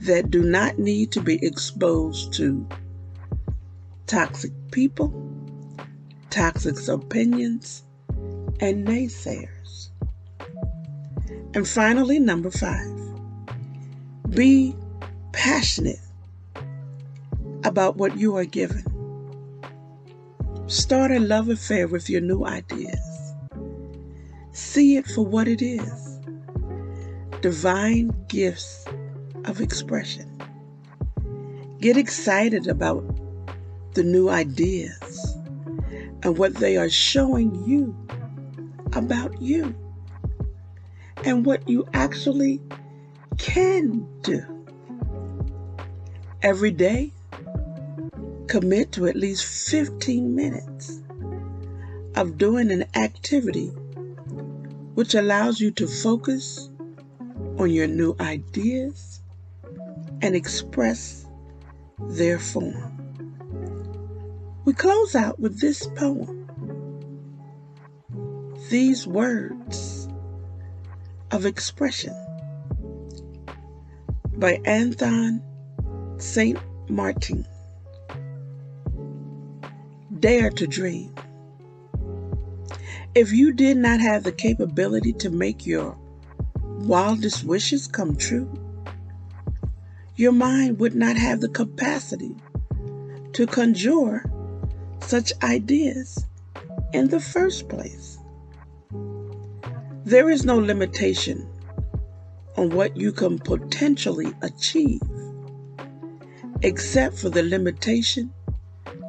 that 0.00 0.30
do 0.30 0.42
not 0.42 0.78
need 0.78 1.12
to 1.12 1.20
be 1.20 1.44
exposed 1.44 2.32
to 2.34 2.66
toxic 4.06 4.52
people, 4.70 5.12
toxic 6.30 6.76
opinions, 6.88 7.82
and 8.60 8.86
naysayers. 8.86 9.88
And 11.54 11.66
finally, 11.66 12.18
number 12.18 12.50
five, 12.50 12.90
be 14.30 14.74
passionate 15.32 16.00
about 17.64 17.96
what 17.96 18.16
you 18.16 18.36
are 18.36 18.44
given. 18.44 18.91
Start 20.66 21.10
a 21.10 21.18
love 21.18 21.48
affair 21.48 21.88
with 21.88 22.08
your 22.08 22.20
new 22.20 22.44
ideas. 22.44 23.34
See 24.52 24.96
it 24.96 25.06
for 25.06 25.24
what 25.24 25.48
it 25.48 25.60
is 25.62 26.20
divine 27.40 28.14
gifts 28.28 28.86
of 29.46 29.60
expression. 29.60 30.30
Get 31.80 31.96
excited 31.96 32.68
about 32.68 33.04
the 33.94 34.04
new 34.04 34.28
ideas 34.28 35.36
and 36.22 36.38
what 36.38 36.54
they 36.54 36.76
are 36.76 36.88
showing 36.88 37.52
you 37.66 37.94
about 38.92 39.42
you 39.42 39.74
and 41.24 41.44
what 41.44 41.68
you 41.68 41.86
actually 41.92 42.60
can 43.38 44.06
do. 44.22 44.42
Every 46.42 46.70
day, 46.70 47.12
commit 48.52 48.92
to 48.92 49.06
at 49.06 49.16
least 49.16 49.70
15 49.70 50.34
minutes 50.36 51.00
of 52.16 52.36
doing 52.36 52.70
an 52.70 52.84
activity 52.94 53.68
which 54.92 55.14
allows 55.14 55.58
you 55.58 55.70
to 55.70 55.86
focus 55.86 56.68
on 57.58 57.70
your 57.70 57.86
new 57.86 58.14
ideas 58.20 59.22
and 60.20 60.36
express 60.36 61.26
their 61.98 62.38
form. 62.38 62.92
We 64.66 64.74
close 64.74 65.14
out 65.16 65.40
with 65.40 65.58
this 65.58 65.86
poem. 65.96 66.46
These 68.68 69.06
words 69.06 70.08
of 71.30 71.46
expression 71.46 72.12
by 74.36 74.58
Anthon 74.66 75.40
St. 76.18 76.58
Maarten. 76.88 77.46
Dare 80.22 80.50
to 80.50 80.68
dream. 80.68 81.12
If 83.12 83.32
you 83.32 83.52
did 83.52 83.76
not 83.76 83.98
have 83.98 84.22
the 84.22 84.30
capability 84.30 85.12
to 85.14 85.30
make 85.30 85.66
your 85.66 85.98
wildest 86.62 87.42
wishes 87.42 87.88
come 87.88 88.14
true, 88.14 88.48
your 90.14 90.30
mind 90.30 90.78
would 90.78 90.94
not 90.94 91.16
have 91.16 91.40
the 91.40 91.48
capacity 91.48 92.36
to 93.32 93.48
conjure 93.48 94.30
such 95.00 95.32
ideas 95.42 96.24
in 96.92 97.08
the 97.08 97.18
first 97.18 97.68
place. 97.68 98.16
There 100.04 100.30
is 100.30 100.44
no 100.44 100.56
limitation 100.56 101.48
on 102.56 102.70
what 102.70 102.96
you 102.96 103.10
can 103.10 103.40
potentially 103.40 104.32
achieve, 104.42 105.02
except 106.62 107.18
for 107.18 107.28
the 107.28 107.42
limitation 107.42 108.32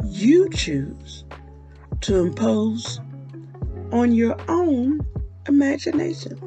you 0.03 0.49
choose 0.49 1.23
to 2.01 2.17
impose 2.17 2.99
on 3.91 4.11
your 4.13 4.35
own 4.49 4.99
imagination. 5.47 6.37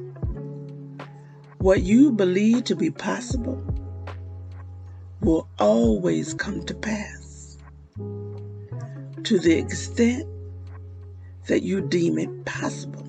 What 1.58 1.82
you 1.82 2.12
believe 2.12 2.64
to 2.64 2.76
be 2.76 2.90
possible 2.90 3.62
will 5.20 5.48
always 5.58 6.34
come 6.34 6.64
to 6.66 6.74
pass 6.74 7.58
to 7.96 9.38
the 9.38 9.56
extent 9.58 10.26
that 11.46 11.62
you 11.62 11.80
deem 11.80 12.18
it 12.18 12.44
possible. 12.44 13.06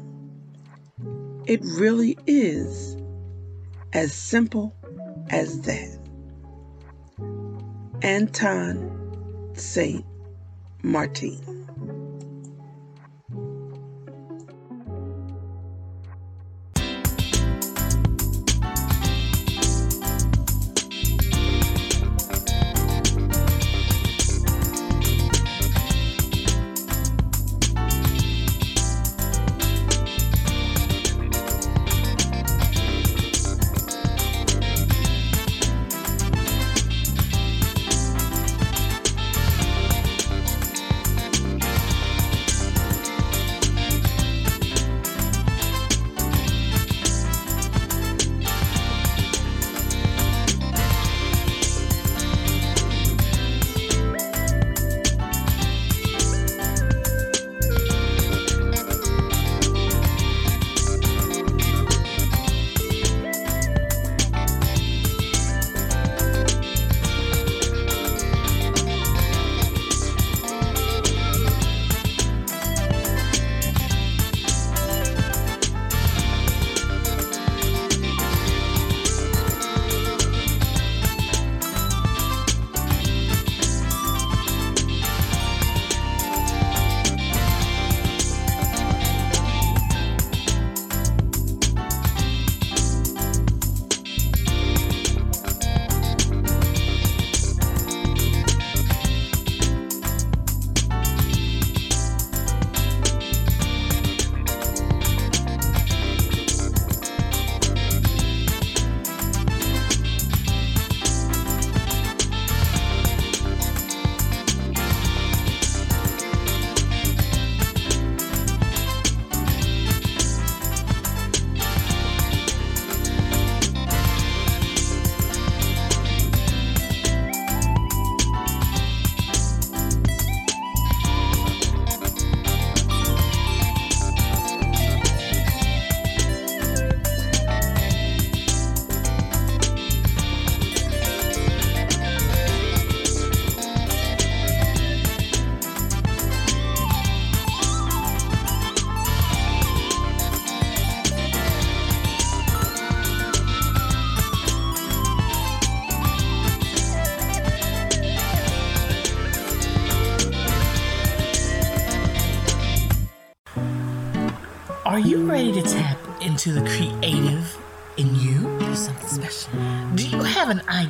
It 1.45 1.60
really 1.63 2.17
is 2.25 2.97
as 3.93 4.13
simple 4.13 4.75
as 5.29 5.62
that. 5.62 5.99
Anthon 8.01 8.97
St. 9.57 10.05
Maarten. 10.88 11.57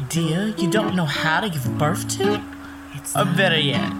Idea 0.08 0.54
you 0.58 0.72
don't 0.72 0.96
know 0.96 1.04
how 1.04 1.41
to 1.41 1.50
give 1.50 1.78
birth 1.78 2.08
to? 2.08 2.41
It's 2.96 3.13
or 3.13 3.26
better 3.26 3.60
yet, 3.60 3.91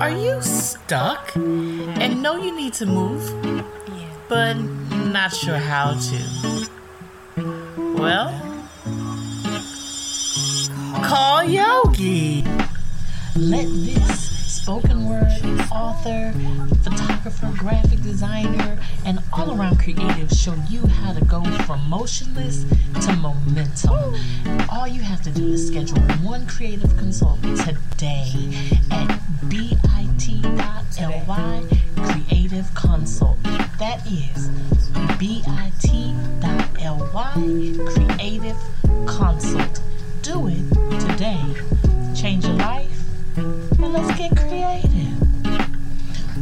are 0.00 0.10
you 0.10 0.40
stuck 0.40 1.36
and 1.36 2.22
know 2.22 2.36
you 2.42 2.56
need 2.56 2.72
to 2.74 2.86
move, 2.86 3.22
but 4.30 4.54
not 4.54 5.34
sure 5.34 5.58
how 5.58 5.98
to? 6.08 6.68
Well, 7.76 8.32
call 11.04 11.44
Yogi. 11.44 12.42
Let 13.36 13.68
this 13.84 14.27
spoken 14.68 15.08
word 15.08 15.24
author, 15.72 16.30
photographer, 16.82 17.50
graphic 17.56 18.02
designer, 18.02 18.78
and 19.06 19.18
all 19.32 19.58
around 19.58 19.78
creative 19.78 20.30
show 20.30 20.54
you 20.68 20.86
how 20.86 21.10
to 21.14 21.24
go 21.24 21.42
from 21.64 21.80
motionless 21.88 22.66
to 23.00 23.16
momentum. 23.16 24.14
All 24.68 24.86
you 24.86 25.00
have 25.00 25.22
to 25.22 25.30
do 25.30 25.54
is 25.54 25.68
schedule 25.68 26.02
one 26.22 26.46
creative 26.46 26.94
consult 26.98 27.40
today 27.42 28.52
at 28.90 29.08
bit.ly 29.48 30.84
creative 31.96 32.74
consult. 32.74 33.42
That 33.78 34.06
is 34.06 34.48
bit.ly 35.16 35.72
creative 37.94 38.58
consult. 39.06 39.80
Do 40.20 40.48
it 40.48 41.00
today. 41.08 41.42
Change 42.14 42.44
your 42.44 42.56
life 42.56 42.97
and 43.38 43.92
let's 43.92 44.16
get 44.18 44.36
creative. 44.36 45.22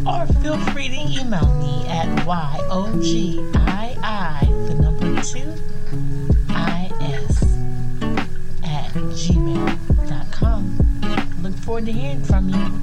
Or 0.07 0.27
feel 0.43 0.59
free 0.73 0.89
to 0.89 1.21
email 1.21 1.55
me 1.55 1.87
at 1.89 2.09
YOGII, 2.27 3.95
the 4.69 4.75
number 4.75 5.23
two, 5.23 5.55
IS 6.51 7.43
at 8.65 8.93
gmail.com. 9.13 10.63
Look 11.43 11.55
forward 11.57 11.87
to 11.87 11.93
hearing 11.93 12.23
from 12.25 12.49
you. 12.51 12.83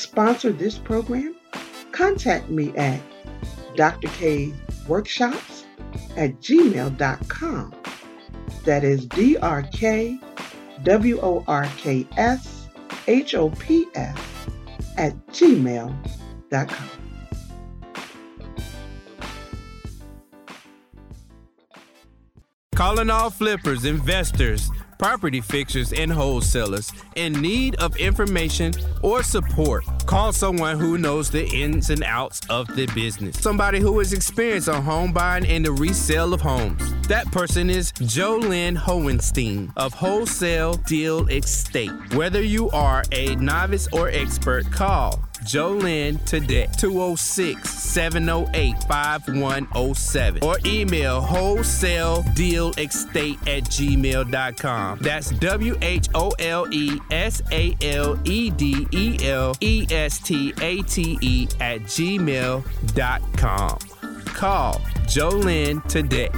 sponsor 0.00 0.52
this 0.52 0.78
program, 0.78 1.36
contact 1.92 2.48
me 2.48 2.76
at 2.76 3.00
drkworkshops 3.74 5.64
at 6.16 6.40
gmail.com. 6.40 7.74
That 8.64 8.84
is 8.84 9.06
D 9.06 9.36
R 9.36 9.62
K 9.72 10.18
W 10.82 11.20
O 11.20 11.44
R 11.46 11.68
K 11.76 12.06
S 12.16 12.68
H 13.06 13.34
O 13.34 13.50
P 13.50 13.86
S 13.94 14.18
at 14.96 15.14
gmail.com. 15.28 16.90
Calling 22.74 23.10
all 23.10 23.28
flippers, 23.28 23.84
investors, 23.84 24.70
property 25.00 25.40
fixers, 25.40 25.94
and 25.94 26.12
wholesalers 26.12 26.92
in 27.16 27.32
need 27.40 27.74
of 27.76 27.96
information 27.96 28.70
or 29.02 29.22
support. 29.22 29.82
Call 30.04 30.30
someone 30.30 30.78
who 30.78 30.98
knows 30.98 31.30
the 31.30 31.46
ins 31.46 31.88
and 31.88 32.04
outs 32.04 32.42
of 32.50 32.66
the 32.76 32.84
business. 32.94 33.38
Somebody 33.38 33.80
who 33.80 33.98
is 34.00 34.12
experienced 34.12 34.68
on 34.68 34.82
home 34.82 35.10
buying 35.10 35.46
and 35.46 35.64
the 35.64 35.72
resale 35.72 36.34
of 36.34 36.42
homes. 36.42 36.82
That 37.08 37.24
person 37.32 37.70
is 37.70 37.92
Jolynn 37.92 38.76
Hohenstein 38.76 39.72
of 39.78 39.94
Wholesale 39.94 40.74
Deal 40.74 41.26
Estate. 41.28 41.90
Whether 42.12 42.42
you 42.42 42.68
are 42.70 43.02
a 43.10 43.34
novice 43.36 43.88
or 43.94 44.10
expert, 44.10 44.70
call 44.70 45.24
Jolynn 45.50 46.24
today, 46.26 46.68
206 46.78 47.68
708 47.68 48.84
5107, 48.84 50.44
or 50.44 50.58
email 50.64 51.20
wholesale 51.20 52.22
deal 52.34 52.70
estate 52.78 53.36
at 53.48 53.64
gmail.com. 53.64 54.98
That's 55.00 55.30
W 55.30 55.76
H 55.82 56.08
O 56.14 56.30
L 56.38 56.72
E 56.72 57.00
S 57.10 57.42
A 57.50 57.76
L 57.82 58.16
E 58.24 58.50
D 58.50 58.86
E 58.92 59.18
L 59.24 59.56
E 59.60 59.86
S 59.90 60.20
T 60.20 60.54
A 60.60 60.82
T 60.82 61.18
E 61.20 61.48
at 61.58 61.80
gmail.com. 61.80 63.78
Call 64.26 64.74
Jolynn 65.08 65.84
today. 65.88 66.30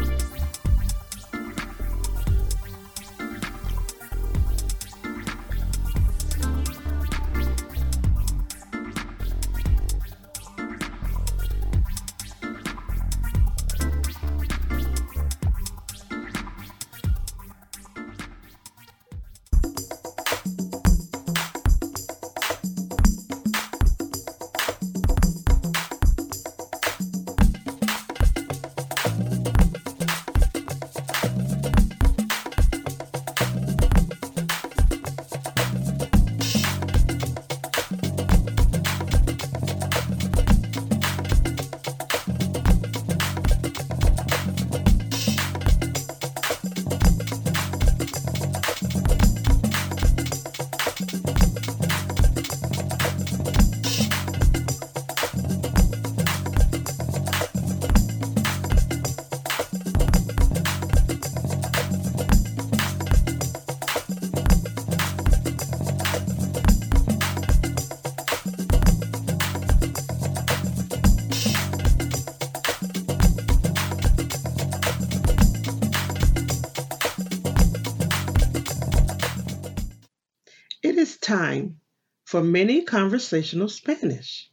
Time 81.32 81.80
for 82.26 82.44
mini 82.44 82.82
conversational 82.82 83.66
Spanish. 83.66 84.50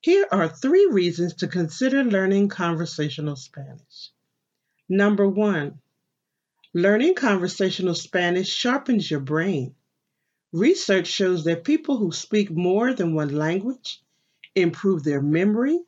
Here 0.00 0.26
are 0.30 0.48
three 0.48 0.88
reasons 0.90 1.34
to 1.34 1.48
consider 1.48 2.02
learning 2.02 2.48
conversational 2.48 3.36
Spanish. 3.36 4.10
Number 4.88 5.28
one, 5.28 5.80
learning 6.72 7.14
conversational 7.14 7.94
Spanish 7.94 8.48
sharpens 8.48 9.10
your 9.10 9.20
brain. 9.20 9.74
Research 10.50 11.08
shows 11.08 11.44
that 11.44 11.62
people 11.62 11.98
who 11.98 12.10
speak 12.10 12.50
more 12.50 12.94
than 12.94 13.14
one 13.14 13.34
language 13.34 14.00
improve 14.54 15.04
their 15.04 15.20
memory, 15.20 15.78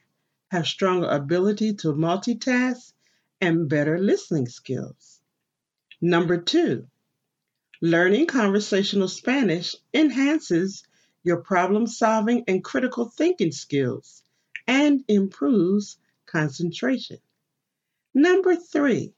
have 0.51 0.67
stronger 0.67 1.09
ability 1.09 1.77
to 1.77 1.95
multitask, 1.95 2.93
and 3.41 3.71
better 3.71 3.99
listening 3.99 4.49
skills. 4.49 5.23
Number 6.03 6.37
two, 6.37 6.90
learning 7.83 8.27
conversational 8.27 9.09
Spanish 9.09 9.75
enhances 9.95 10.83
your 11.23 11.39
problem 11.39 11.87
solving 11.87 12.45
and 12.47 12.63
critical 12.63 13.07
thinking 13.07 13.51
skills 13.53 14.23
and 14.67 15.03
improves 15.09 15.97
concentration. 16.27 17.17
Number 18.13 18.55
three, 18.55 19.15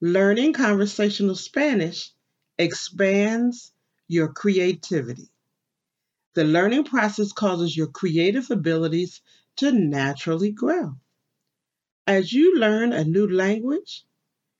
learning 0.00 0.52
conversational 0.52 1.36
Spanish 1.36 2.10
expands 2.58 3.72
your 4.08 4.28
creativity. 4.28 5.30
The 6.34 6.44
learning 6.44 6.84
process 6.84 7.32
causes 7.32 7.74
your 7.74 7.86
creative 7.86 8.50
abilities 8.50 9.22
to 9.56 9.72
naturally 9.72 10.50
grow. 10.50 10.96
As 12.06 12.30
you 12.30 12.58
learn 12.58 12.92
a 12.92 13.04
new 13.04 13.26
language, 13.26 14.04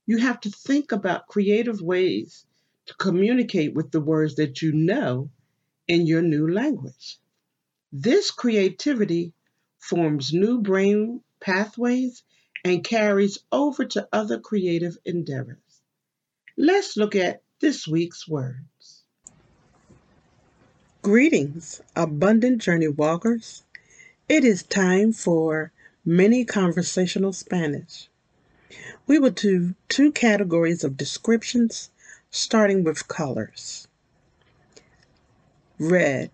you 0.07 0.19
have 0.19 0.41
to 0.41 0.51
think 0.51 0.93
about 0.93 1.27
creative 1.27 1.83
ways 1.83 2.47
to 2.87 2.95
communicate 2.95 3.75
with 3.75 3.91
the 3.91 4.01
words 4.01 4.37
that 4.37 4.63
you 4.63 4.73
know 4.73 5.31
in 5.89 6.07
your 6.07 6.23
new 6.23 6.51
language. 6.51 7.19
This 7.93 8.31
creativity 8.31 9.33
forms 9.79 10.33
new 10.33 10.61
brain 10.61 11.21
pathways 11.41 12.23
and 12.65 12.83
carries 12.83 13.39
over 13.53 13.85
to 13.85 14.09
other 14.13 14.41
creative 14.41 14.97
endeavors. 15.05 15.59
Let's 16.57 16.97
look 16.97 17.15
at 17.15 17.43
this 17.61 17.87
week's 17.87 18.27
words. 18.27 19.05
Greetings, 21.03 21.83
abundant 21.95 22.63
journey 22.63 22.89
walkers. 22.89 23.63
It 24.29 24.45
is 24.45 24.63
time 24.63 25.13
for 25.13 25.71
mini 26.05 26.45
conversational 26.45 27.33
Spanish. 27.35 28.09
We 29.07 29.19
will 29.19 29.31
do 29.31 29.75
two 29.89 30.13
categories 30.13 30.83
of 30.83 30.97
descriptions, 30.97 31.91
starting 32.35 32.83
with 32.83 33.07
colors. 33.07 33.87
Red, 35.79 36.33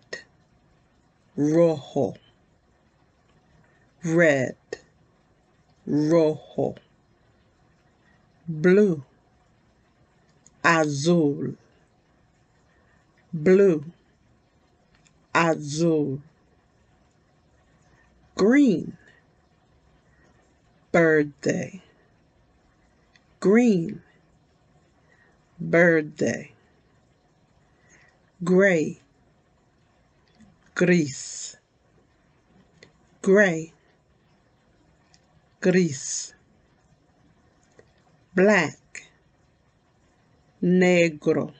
rojo, 1.35 2.15
red, 4.03 4.55
rojo, 5.85 6.73
blue, 8.47 9.03
azul, 10.63 11.53
blue, 13.31 13.85
azul, 15.35 16.19
green, 18.33 18.97
verde, 20.91 21.83
green, 23.39 24.01
verde, 25.61 26.51
gray, 28.43 28.99
gris, 30.73 31.55
gray, 33.21 33.71
gris, 35.61 36.33
black, 38.33 38.79
negro, 40.63 41.53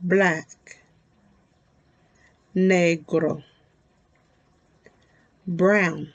black, 0.00 0.78
negro, 2.54 3.42
brown, 5.44 6.12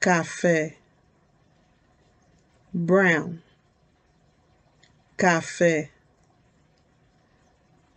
café, 0.00 0.74
brown, 2.74 3.40
café, 5.20 5.90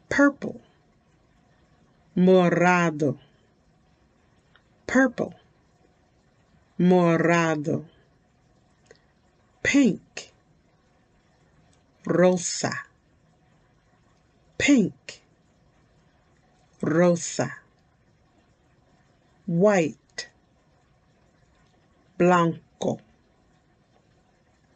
purple, 0.09 0.59
morado, 2.17 3.17
purple, 4.85 5.33
morado, 6.77 7.85
pink, 9.63 10.33
rosa, 12.05 12.73
pink, 14.57 15.21
rosa, 16.81 17.53
white, 19.47 20.27
blanco, 22.17 22.99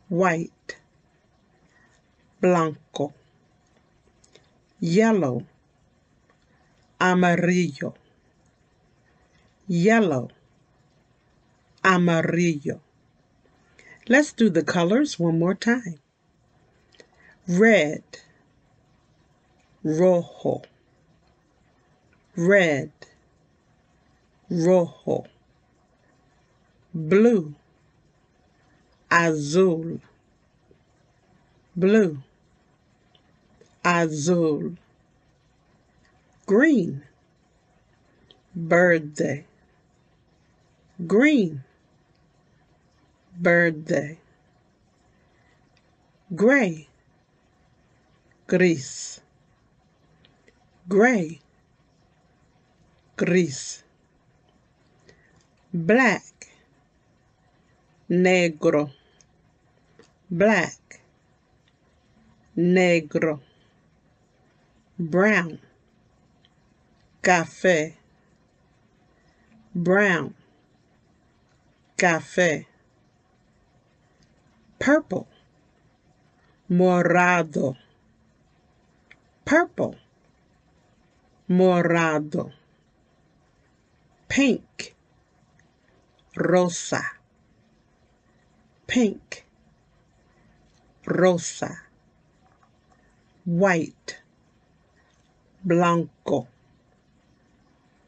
white, 0.07 0.77
blanco, 2.39 3.13
yellow, 4.79 5.43
amarillo, 6.99 7.93
yellow, 9.67 10.29
amarillo. 11.83 12.81
Let's 14.07 14.31
do 14.31 14.49
the 14.49 14.63
colors 14.63 15.19
one 15.19 15.39
more 15.39 15.55
time. 15.55 15.99
Red, 17.47 18.03
rojo, 19.83 20.61
red, 22.35 22.91
rojo, 24.49 25.25
blue, 26.93 27.55
azul, 29.09 29.99
blue, 31.75 32.23
azul, 33.87 34.75
green, 36.45 37.01
verde, 38.53 39.45
green, 41.07 41.63
verde, 43.39 44.17
gray, 46.35 46.85
gris, 48.45 49.21
gray, 50.89 51.39
gris, 53.15 53.83
black, 55.71 56.25
negro, 58.09 58.91
black, 60.29 60.99
negro, 62.57 63.46
brown, 64.99 65.59
café, 67.21 67.93
brown, 69.75 70.33
café, 71.95 72.65
purple, 74.79 75.27
morado, 76.67 77.75
purple, 79.45 79.95
morado, 81.47 82.51
pink, 84.27 84.95
rosa, 86.35 87.03
pink, 88.87 89.45
rosa, 91.05 91.81
white, 93.45 94.21
blanco, 95.63 96.47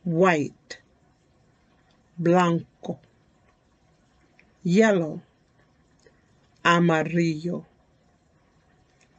white, 0.03 0.79
blanco, 2.17 2.99
yellow, 4.63 5.21
amarillo, 6.63 7.65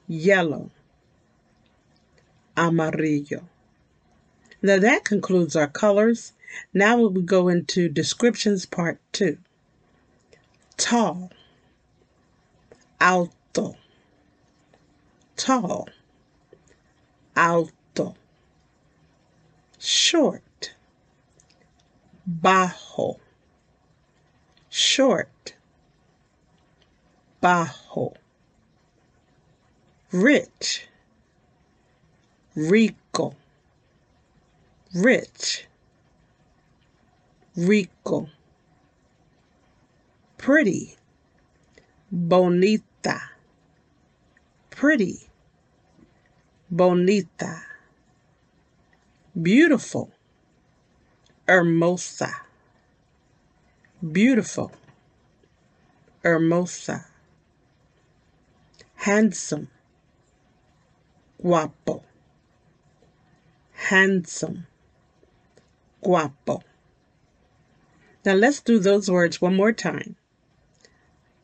yellow, 0.06 0.70
amarillo. 2.56 3.48
Now 4.62 4.78
that 4.78 5.04
concludes 5.04 5.56
our 5.56 5.66
colors. 5.68 6.32
Now 6.74 6.96
we 6.98 7.04
will 7.04 7.22
go 7.22 7.48
into 7.48 7.88
descriptions 7.88 8.66
part 8.66 9.00
two. 9.12 9.38
Tall, 10.76 11.30
alto, 13.00 13.76
tall, 15.36 15.88
alto, 17.36 17.72
short, 19.80 20.74
bajo, 22.28 23.16
short, 24.68 25.54
bajo, 27.42 28.14
rich, 30.12 30.86
rico, 32.54 33.34
rich, 34.94 35.66
rico, 37.56 38.28
pretty, 40.36 40.94
bonita, 42.12 43.30
pretty, 44.68 45.20
bonita, 46.70 47.69
beautiful, 49.40 50.10
hermosa, 51.46 52.30
beautiful, 54.12 54.72
hermosa, 56.22 57.06
handsome, 58.96 59.68
guapo, 61.40 62.02
handsome, 63.72 64.66
guapo. 66.02 66.62
Now 68.24 68.34
let's 68.34 68.60
do 68.60 68.78
those 68.78 69.10
words 69.10 69.40
one 69.40 69.56
more 69.56 69.72
time. 69.72 70.16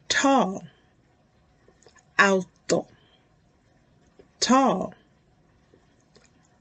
Tall, 0.09 0.65
alto, 2.19 2.87
tall, 4.41 4.95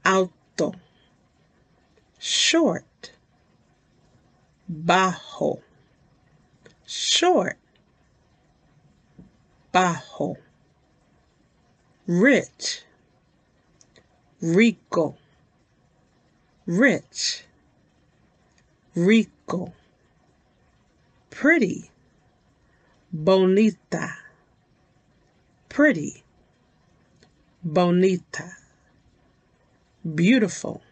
alto, 0.04 0.32
short, 2.18 3.12
bajo, 4.68 5.60
short, 6.86 7.58
bajo, 9.72 10.36
rich, 12.06 12.82
rico, 14.40 15.16
rich, 16.66 17.44
rico, 18.94 19.72
pretty, 21.30 21.90
bonita, 23.12 24.16
pretty, 25.68 26.22
bonita, 27.62 28.56
beautiful, 30.14 30.82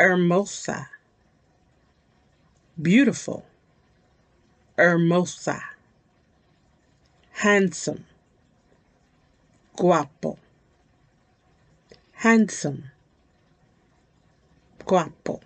hermosa, 0.00 0.88
beautiful, 2.80 3.44
hermosa, 4.78 5.62
handsome, 7.32 8.06
guapo, 9.76 10.38
handsome, 12.12 12.84
guapo. 14.86 15.40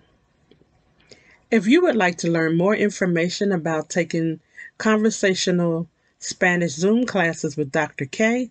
If 1.51 1.67
you 1.67 1.81
would 1.81 1.97
like 1.97 2.17
to 2.19 2.31
learn 2.31 2.55
more 2.55 2.77
information 2.77 3.51
about 3.51 3.89
taking 3.89 4.39
conversational 4.77 5.89
Spanish 6.19 6.71
Zoom 6.71 7.05
classes 7.05 7.57
with 7.57 7.73
Dr. 7.73 8.05
K, 8.05 8.49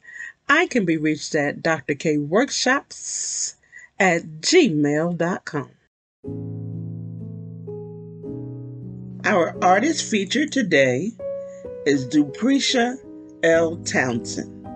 I 0.50 0.66
can 0.66 0.84
be 0.84 0.98
reached 0.98 1.34
at 1.34 1.62
drkworkshops 1.62 3.54
at 3.98 4.22
gmail.com. 4.42 5.70
Our 9.24 9.56
artist 9.62 10.04
featured 10.10 10.52
today 10.52 11.12
is 11.86 12.06
Duprecia 12.06 12.96
L. 13.42 13.76
Townsend. 13.78 14.66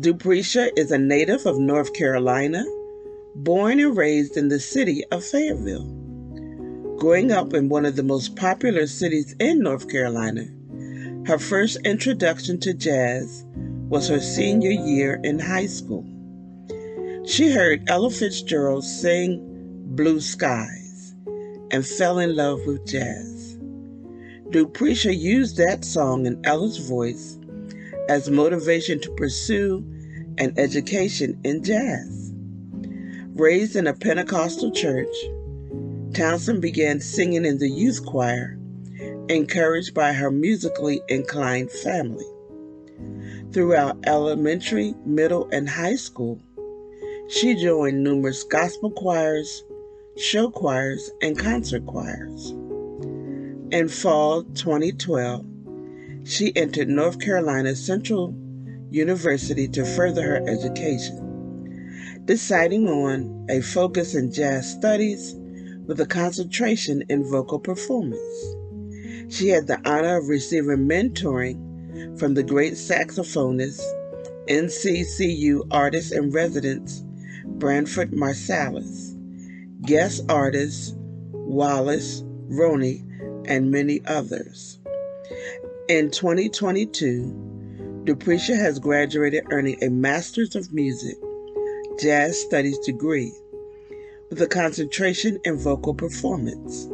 Duprecia 0.00 0.70
is 0.76 0.90
a 0.90 0.98
native 0.98 1.46
of 1.46 1.58
North 1.58 1.92
Carolina, 1.94 2.64
born 3.34 3.80
and 3.80 3.96
raised 3.96 4.36
in 4.36 4.48
the 4.48 4.60
city 4.60 5.04
of 5.10 5.24
Fayetteville. 5.24 5.86
Growing 6.98 7.32
up 7.32 7.54
in 7.54 7.68
one 7.68 7.86
of 7.86 7.96
the 7.96 8.02
most 8.02 8.36
popular 8.36 8.86
cities 8.86 9.34
in 9.38 9.60
North 9.60 9.88
Carolina, 9.88 10.46
her 11.26 11.38
first 11.38 11.78
introduction 11.84 12.58
to 12.60 12.74
jazz 12.74 13.44
was 13.88 14.08
her 14.08 14.20
senior 14.20 14.70
year 14.70 15.20
in 15.24 15.38
high 15.38 15.66
school. 15.66 16.04
She 17.26 17.50
heard 17.50 17.88
Ella 17.88 18.10
Fitzgerald 18.10 18.84
sing 18.84 19.53
Blue 19.96 20.20
Skies 20.20 21.14
and 21.70 21.86
fell 21.86 22.18
in 22.18 22.34
love 22.34 22.60
with 22.66 22.84
jazz. 22.84 23.58
Duprecia 24.50 25.16
used 25.16 25.56
that 25.56 25.84
song 25.84 26.26
and 26.26 26.44
Ella's 26.44 26.78
voice 26.78 27.38
as 28.08 28.28
motivation 28.28 29.00
to 29.00 29.10
pursue 29.12 29.84
an 30.38 30.52
education 30.56 31.38
in 31.44 31.62
jazz. 31.62 32.32
Raised 33.34 33.76
in 33.76 33.86
a 33.86 33.94
Pentecostal 33.94 34.72
church, 34.72 35.14
Townsend 36.12 36.60
began 36.60 36.98
singing 37.00 37.44
in 37.44 37.58
the 37.58 37.70
youth 37.70 38.04
choir, 38.04 38.58
encouraged 39.28 39.94
by 39.94 40.12
her 40.12 40.30
musically 40.30 41.00
inclined 41.08 41.70
family. 41.70 42.26
Throughout 43.52 43.98
elementary, 44.06 44.94
middle, 45.06 45.48
and 45.52 45.68
high 45.68 45.96
school, 45.96 46.40
she 47.28 47.54
joined 47.54 48.02
numerous 48.02 48.42
gospel 48.42 48.90
choirs, 48.90 49.62
show 50.16 50.48
choirs, 50.48 51.10
and 51.20 51.38
concert 51.38 51.84
choirs. 51.86 52.50
In 53.72 53.88
fall 53.88 54.44
2012, 54.44 55.44
she 56.24 56.54
entered 56.56 56.88
North 56.88 57.18
Carolina 57.18 57.74
Central 57.74 58.34
University 58.90 59.66
to 59.68 59.84
further 59.84 60.22
her 60.22 60.48
education, 60.48 62.22
deciding 62.24 62.88
on 62.88 63.46
a 63.50 63.60
focus 63.60 64.14
in 64.14 64.32
jazz 64.32 64.70
studies 64.70 65.34
with 65.86 66.00
a 66.00 66.06
concentration 66.06 67.02
in 67.08 67.28
vocal 67.28 67.58
performance. 67.58 68.54
She 69.28 69.48
had 69.48 69.66
the 69.66 69.80
honor 69.84 70.18
of 70.18 70.28
receiving 70.28 70.86
mentoring 70.88 72.18
from 72.18 72.34
the 72.34 72.42
great 72.44 72.74
saxophonist, 72.74 73.82
NCCU 74.48 75.66
artist 75.70 76.12
in 76.12 76.30
residence, 76.30 77.02
Branford 77.44 78.12
Marsalis, 78.12 79.13
guest 79.86 80.22
artists, 80.30 80.94
Wallace, 81.32 82.22
Roney, 82.48 83.04
and 83.46 83.70
many 83.70 84.00
others. 84.06 84.78
In 85.88 86.10
2022, 86.10 88.02
Duprecia 88.04 88.56
has 88.56 88.78
graduated 88.78 89.44
earning 89.50 89.82
a 89.82 89.90
Master's 89.90 90.56
of 90.56 90.72
Music, 90.72 91.16
Jazz 92.00 92.40
Studies 92.40 92.78
degree 92.78 93.32
with 94.30 94.40
a 94.40 94.46
concentration 94.46 95.38
in 95.44 95.58
vocal 95.58 95.92
performance. 95.92 96.88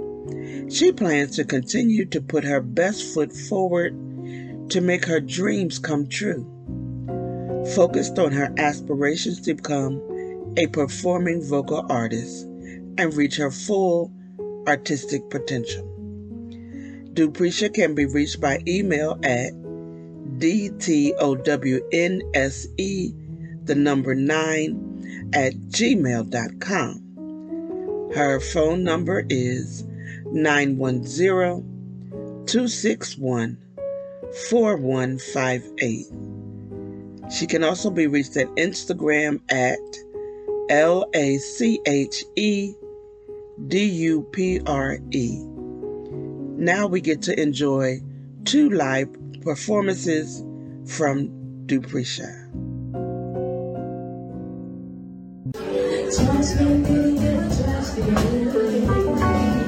She 0.74 0.90
plans 0.90 1.36
to 1.36 1.44
continue 1.44 2.06
to 2.06 2.20
put 2.20 2.42
her 2.42 2.60
best 2.60 3.14
foot 3.14 3.32
forward 3.32 3.92
to 4.70 4.80
make 4.80 5.04
her 5.04 5.20
dreams 5.20 5.78
come 5.78 6.08
true. 6.08 6.44
Focused 7.74 8.18
on 8.18 8.32
her 8.32 8.52
aspirations 8.58 9.40
to 9.42 9.54
become 9.54 10.02
a 10.56 10.66
performing 10.66 11.42
vocal 11.42 11.86
artist 11.88 12.49
and 12.98 13.14
reach 13.14 13.36
her 13.36 13.50
full 13.50 14.12
artistic 14.66 15.30
potential. 15.30 15.86
Duprecia 17.14 17.72
can 17.72 17.94
be 17.94 18.04
reached 18.06 18.40
by 18.40 18.60
email 18.66 19.18
at 19.22 19.52
dtownse, 20.38 21.06
the 23.64 23.74
number 23.74 24.14
9, 24.14 25.30
at 25.34 25.54
gmail.com. 25.54 27.06
Her 28.14 28.38
phone 28.40 28.84
number 28.84 29.24
is 29.28 29.84
910 30.26 32.44
261 32.46 33.58
4158. 34.50 36.06
She 37.32 37.46
can 37.46 37.62
also 37.62 37.90
be 37.90 38.06
reached 38.06 38.36
at 38.36 38.48
Instagram 38.56 39.40
at 39.50 39.78
L 40.68 41.08
A 41.14 41.38
C 41.38 41.80
H 41.86 42.24
E 42.36 42.74
D 43.68 43.84
U 43.84 44.22
P 44.32 44.60
R 44.66 44.98
E. 45.10 45.44
Now 46.56 46.86
we 46.86 47.00
get 47.00 47.22
to 47.22 47.40
enjoy 47.40 48.00
two 48.44 48.70
live 48.70 49.08
performances 49.42 50.44
from 50.86 51.28
Duprecia. 51.66 52.40
Thank 58.02 59.54
you. 59.54 59.59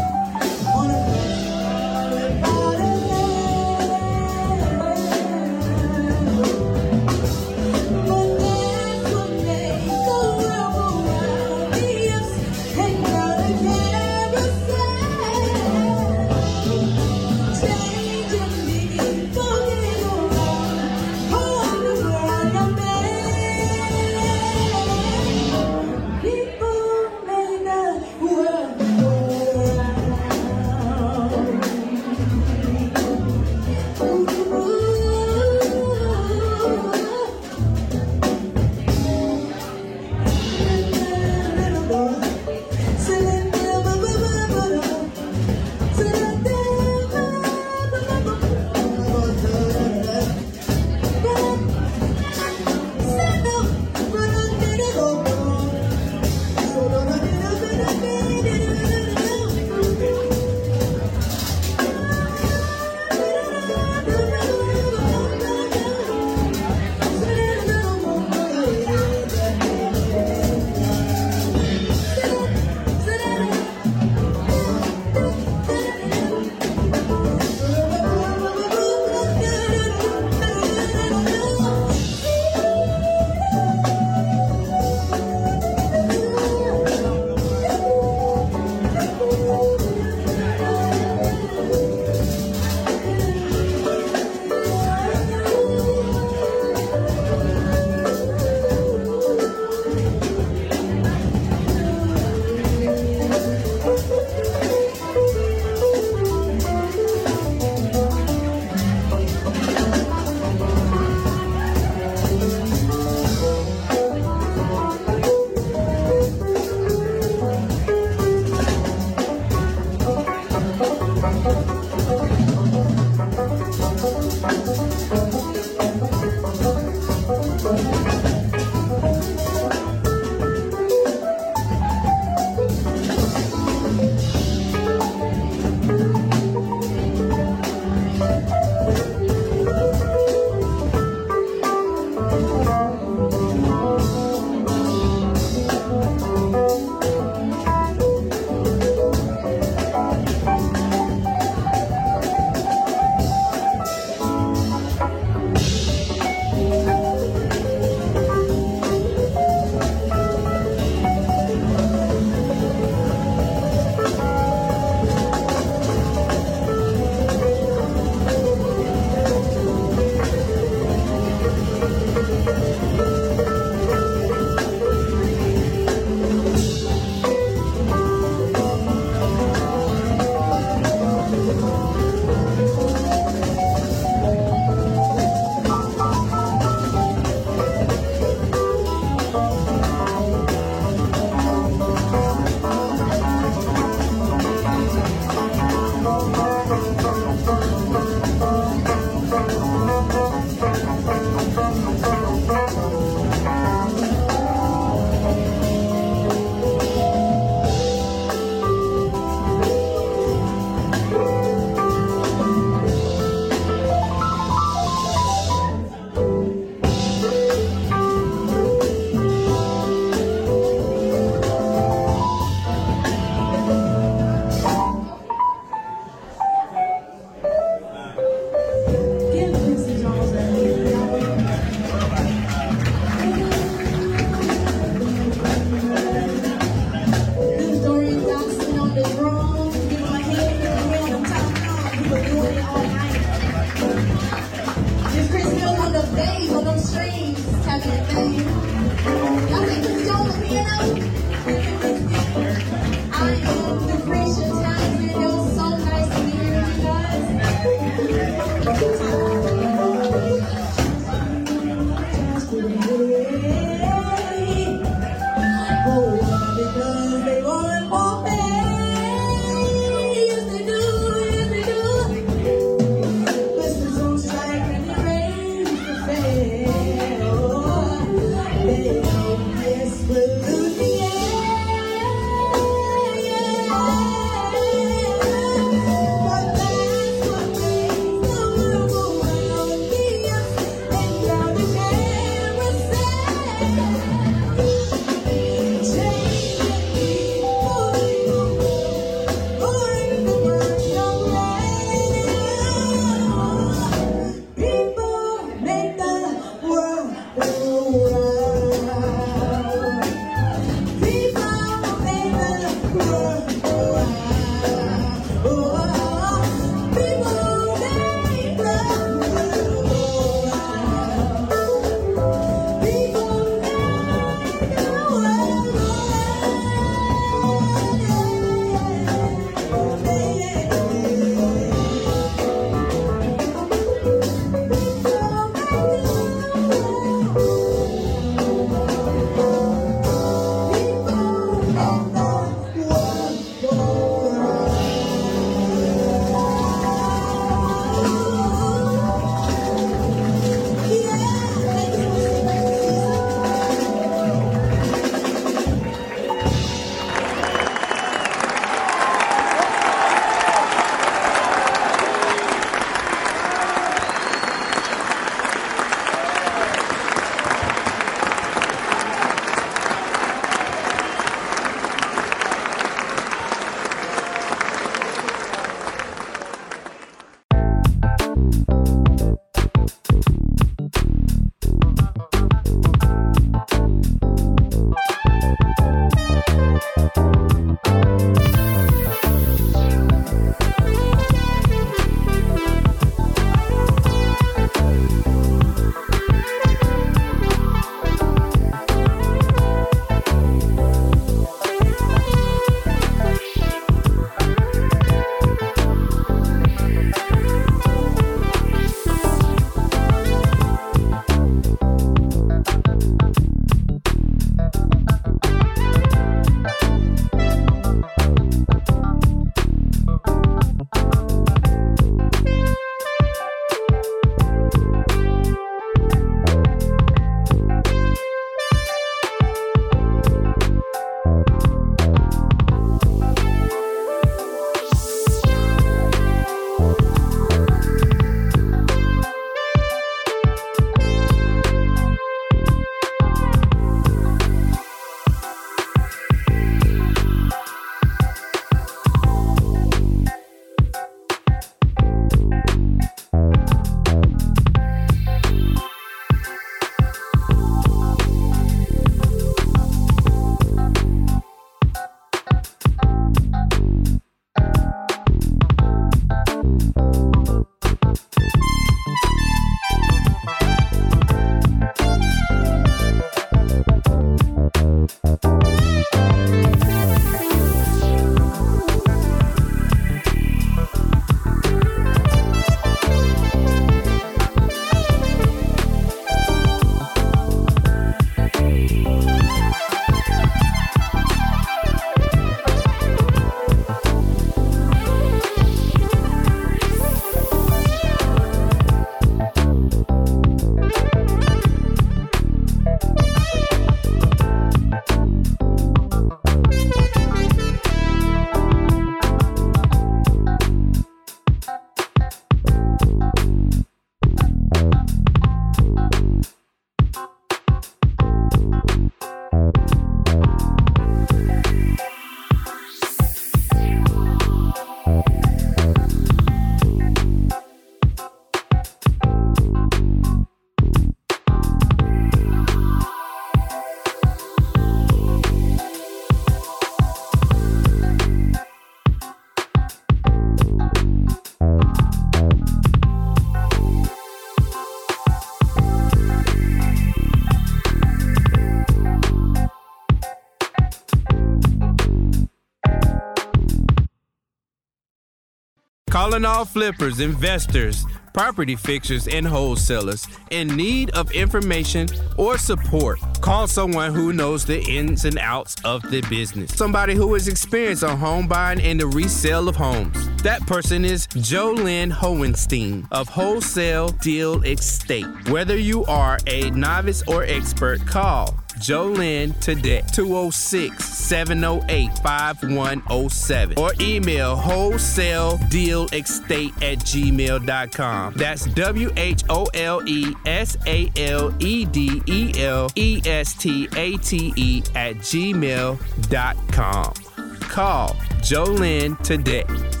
Calling 556.41 556.57
all 556.57 556.65
flippers, 556.65 557.19
investors, 557.19 558.03
property 558.33 558.75
fixers, 558.75 559.27
and 559.27 559.45
wholesalers 559.45 560.27
in 560.49 560.69
need 560.69 561.11
of 561.11 561.31
information 561.33 562.07
or 562.35 562.57
support. 562.57 563.19
Call 563.41 563.67
someone 563.67 564.11
who 564.11 564.33
knows 564.33 564.65
the 564.65 564.81
ins 564.81 565.25
and 565.25 565.37
outs 565.37 565.75
of 565.85 566.01
the 566.09 566.21
business. 566.31 566.73
Somebody 566.73 567.13
who 567.13 567.35
is 567.35 567.47
experienced 567.47 568.03
on 568.03 568.17
home 568.17 568.47
buying 568.47 568.81
and 568.81 568.99
the 568.99 569.05
resale 569.05 569.69
of 569.69 569.75
homes. 569.75 570.17
That 570.41 570.65
person 570.65 571.05
is 571.05 571.27
Jolynn 571.27 572.11
Hohenstein 572.11 573.07
of 573.11 573.27
Wholesale 573.27 574.09
Deal 574.09 574.63
Estate. 574.63 575.27
Whether 575.49 575.77
you 575.77 576.05
are 576.05 576.39
a 576.47 576.71
novice 576.71 577.21
or 577.27 577.43
expert, 577.43 578.03
call 578.07 578.57
Jolynn 578.75 579.57
today, 579.59 580.03
206 580.13 581.03
708 581.03 582.17
5107, 582.19 583.77
or 583.77 583.91
email 583.99 584.55
wholesale 584.55 585.57
deal 585.69 586.07
estate 586.13 586.73
at 586.81 586.99
gmail.com. 586.99 588.33
That's 588.33 588.65
W 588.65 589.11
H 589.17 589.43
O 589.49 589.65
L 589.73 590.01
E 590.07 590.33
S 590.45 590.77
A 590.87 591.11
L 591.17 591.53
E 591.59 591.85
D 591.85 592.21
E 592.25 592.53
L 592.57 592.89
E 592.95 593.21
S 593.25 593.53
T 593.53 593.87
A 593.95 594.17
T 594.17 594.53
E 594.55 594.83
at 594.95 595.17
gmail.com. 595.17 597.13
Call 597.61 598.09
Jolynn 598.41 599.21
today. 599.23 600.00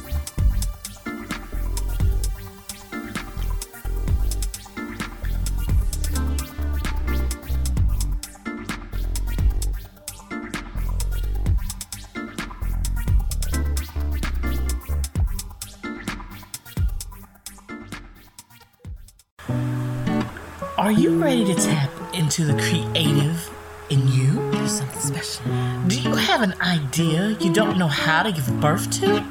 Are 20.91 20.99
you 20.99 21.23
ready 21.23 21.45
to 21.45 21.55
tap 21.55 21.89
into 22.13 22.43
the 22.43 22.51
creative 22.51 23.49
in 23.89 24.05
you? 24.09 24.51
Do 24.51 24.67
something 24.67 24.99
special. 24.99 25.45
Do 25.87 25.97
you 25.97 26.15
have 26.15 26.41
an 26.41 26.53
idea 26.59 27.29
you 27.39 27.53
don't 27.53 27.77
know 27.77 27.87
how 27.87 28.23
to 28.23 28.31
give 28.33 28.59
birth 28.59 28.91
to? 28.99 29.25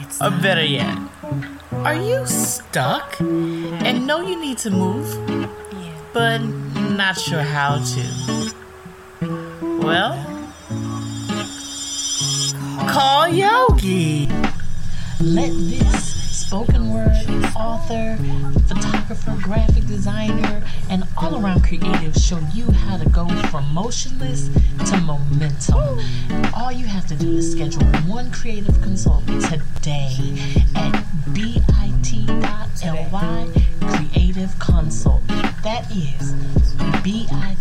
It's 0.00 0.20
or 0.20 0.32
better 0.32 0.64
yet, 0.64 0.98
are 1.70 1.94
you 1.94 2.26
stuck 2.26 3.20
and 3.20 4.08
know 4.08 4.26
you 4.26 4.40
need 4.40 4.58
to 4.58 4.72
move, 4.72 5.06
but 6.12 6.38
not 6.38 7.16
sure 7.16 7.42
how 7.42 7.76
to? 7.94 8.52
Well, 9.78 10.18
call 12.88 13.28
Yogi. 13.28 14.26
Let 15.20 15.52
this 15.52 16.24
spoken 16.44 16.92
word 16.92 17.14
author, 17.54 18.18
photographer, 18.66 19.36
graphic 19.40 19.86
designer, 19.86 20.62
and 20.94 21.04
all 21.16 21.44
around 21.44 21.64
creative 21.64 22.14
show 22.14 22.38
you 22.52 22.70
how 22.70 22.96
to 22.96 23.08
go 23.08 23.26
from 23.50 23.66
motionless 23.74 24.48
to 24.88 24.96
momentum. 25.00 25.98
All 26.54 26.70
you 26.70 26.86
have 26.86 27.04
to 27.08 27.16
do 27.16 27.36
is 27.36 27.50
schedule 27.50 27.82
one 28.06 28.30
creative 28.30 28.80
consult 28.80 29.26
today 29.26 30.14
at 30.76 30.92
bit.ly 31.34 32.70
creative 33.80 34.56
consult. 34.60 35.26
That 35.64 35.90
is 35.90 36.32
bit.ly 37.02 37.56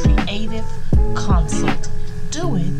creative 0.00 0.66
consult. 1.16 1.90
Do 2.30 2.54
it 2.54 2.77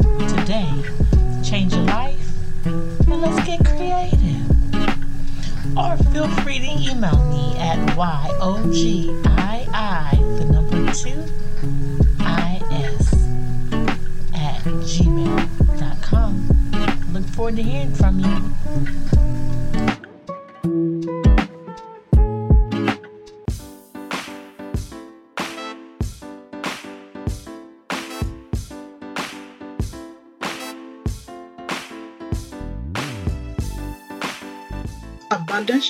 feel 6.13 6.29
free 6.43 6.59
to 6.59 6.67
email 6.67 7.19
me 7.31 7.57
at 7.59 7.79
YOGII, 7.97 9.67
the 10.39 10.45
number 10.45 10.93
two, 10.93 11.23
IS, 12.21 13.13
at 14.35 14.63
gmail.com. 14.85 16.33
Look 17.13 17.25
forward 17.27 17.57
to 17.57 17.63
hearing 17.63 17.95
from 17.95 18.21
you. 18.21 18.58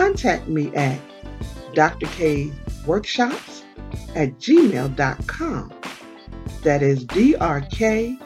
contact 0.00 0.48
me 0.48 0.74
at 0.74 0.98
drkworkshops 1.74 3.64
at 4.16 4.30
gmail.com. 4.38 5.72
That 6.62 6.82
is 6.82 7.04
D 7.04 7.36
R 7.36 7.60
K 7.60 8.18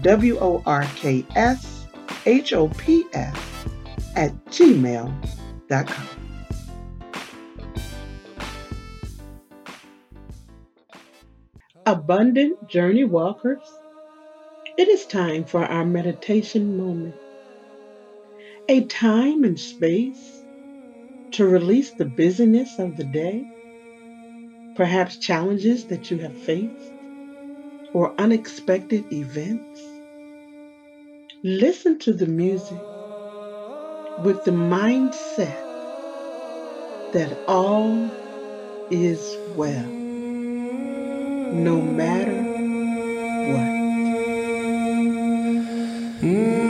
W 0.00 0.38
O 0.38 0.62
R 0.64 0.86
K 0.96 1.26
S 1.36 1.86
H 2.24 2.54
O 2.54 2.68
P 2.68 3.04
S 3.12 3.36
at 4.16 4.32
gmail.com. 4.46 6.08
Abundant 11.84 12.66
Journey 12.66 13.04
Walkers, 13.04 13.58
it 14.78 14.88
is 14.88 15.04
time 15.04 15.44
for 15.44 15.66
our 15.66 15.84
meditation 15.84 16.78
moment 16.78 17.14
a 18.70 18.84
time 18.84 19.44
and 19.44 19.58
space 19.58 20.39
to 21.32 21.46
release 21.46 21.90
the 21.92 22.04
busyness 22.04 22.78
of 22.78 22.96
the 22.96 23.04
day, 23.04 23.46
perhaps 24.74 25.16
challenges 25.16 25.86
that 25.86 26.10
you 26.10 26.18
have 26.18 26.36
faced, 26.36 26.92
or 27.92 28.14
unexpected 28.18 29.12
events. 29.12 29.80
Listen 31.42 31.98
to 32.00 32.12
the 32.12 32.26
music 32.26 32.80
with 34.22 34.44
the 34.44 34.50
mindset 34.50 35.68
that 37.12 37.36
all 37.48 38.10
is 38.90 39.36
well, 39.56 39.86
no 39.86 41.80
matter 41.80 42.42
what. 43.52 43.80
Abundance 46.22 46.69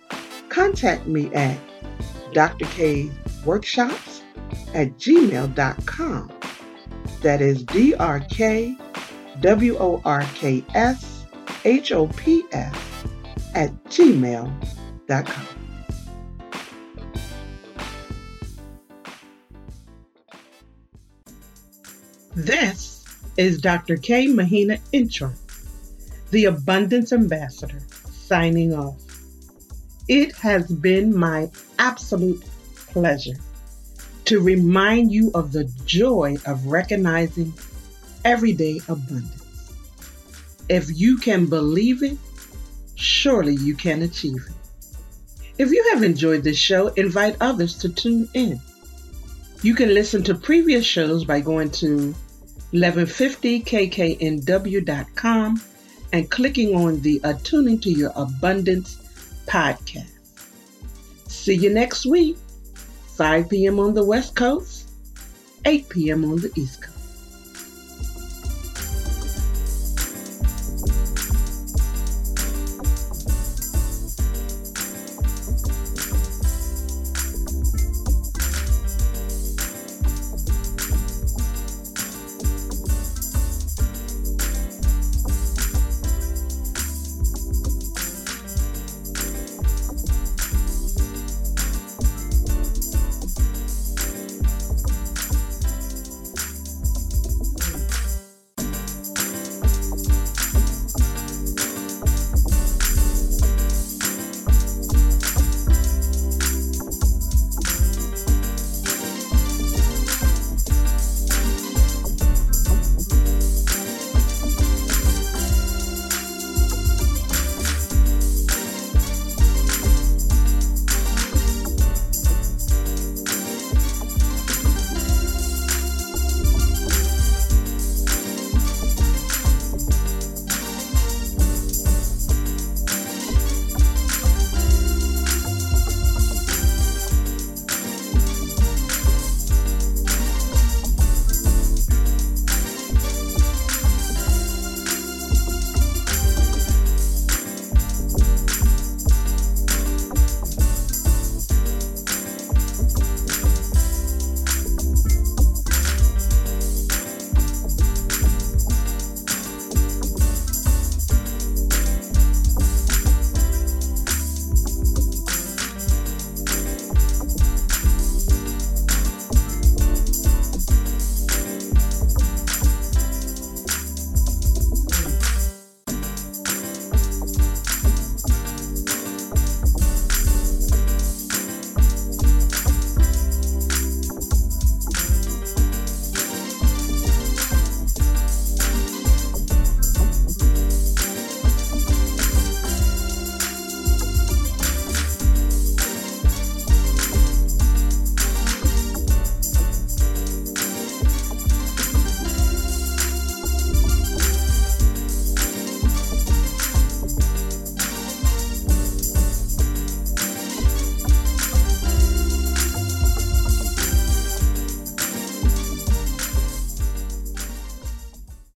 contact 0.51 1.07
me 1.07 1.33
at 1.33 1.57
Dr. 2.33 2.65
K 2.65 3.09
Workshops 3.45 4.21
at 4.73 4.89
gmail.com. 4.97 6.31
That 7.21 7.41
is 7.41 7.63
D 7.63 7.95
R 7.95 8.19
K 8.19 8.77
W 9.39 9.77
O 9.77 10.01
R 10.05 10.23
K 10.35 10.63
S 10.75 11.25
H 11.63 11.91
O 11.93 12.07
P 12.07 12.43
S 12.51 12.75
at 13.55 13.71
gmail.com. 13.85 15.47
This 22.35 23.05
is 23.37 23.59
Dr. 23.61 23.97
K. 23.97 24.27
Mahina 24.27 24.79
Intro, 24.91 25.33
the 26.31 26.45
Abundance 26.45 27.13
Ambassador 27.13 27.79
signing 28.09 28.73
off. 28.73 29.10
It 30.11 30.35
has 30.35 30.69
been 30.69 31.17
my 31.17 31.49
absolute 31.79 32.43
pleasure 32.87 33.39
to 34.25 34.41
remind 34.41 35.13
you 35.13 35.31
of 35.33 35.53
the 35.53 35.63
joy 35.85 36.35
of 36.45 36.65
recognizing 36.65 37.53
everyday 38.25 38.81
abundance. 38.89 39.71
If 40.67 40.89
you 40.93 41.15
can 41.15 41.45
believe 41.45 42.03
it, 42.03 42.17
surely 42.95 43.55
you 43.55 43.73
can 43.73 44.01
achieve 44.01 44.35
it. 44.35 44.51
If 45.57 45.71
you 45.71 45.81
have 45.93 46.03
enjoyed 46.03 46.43
this 46.43 46.57
show, 46.57 46.87
invite 46.87 47.37
others 47.39 47.77
to 47.77 47.87
tune 47.87 48.27
in. 48.33 48.59
You 49.61 49.75
can 49.75 49.93
listen 49.93 50.23
to 50.23 50.35
previous 50.35 50.85
shows 50.85 51.23
by 51.23 51.39
going 51.39 51.71
to 51.71 52.13
1150kknw.com 52.73 55.61
and 56.11 56.29
clicking 56.29 56.75
on 56.75 56.99
the 56.99 57.21
Attuning 57.23 57.79
to 57.79 57.89
Your 57.89 58.11
Abundance 58.17 59.00
podcast. 59.45 60.09
See 61.27 61.55
you 61.55 61.73
next 61.73 62.05
week, 62.05 62.37
5 63.15 63.49
p.m. 63.49 63.79
on 63.79 63.93
the 63.93 64.03
West 64.03 64.35
Coast, 64.35 64.89
8 65.65 65.89
p.m. 65.89 66.25
on 66.25 66.37
the 66.37 66.51
East 66.55 66.81
Coast. 66.81 67.00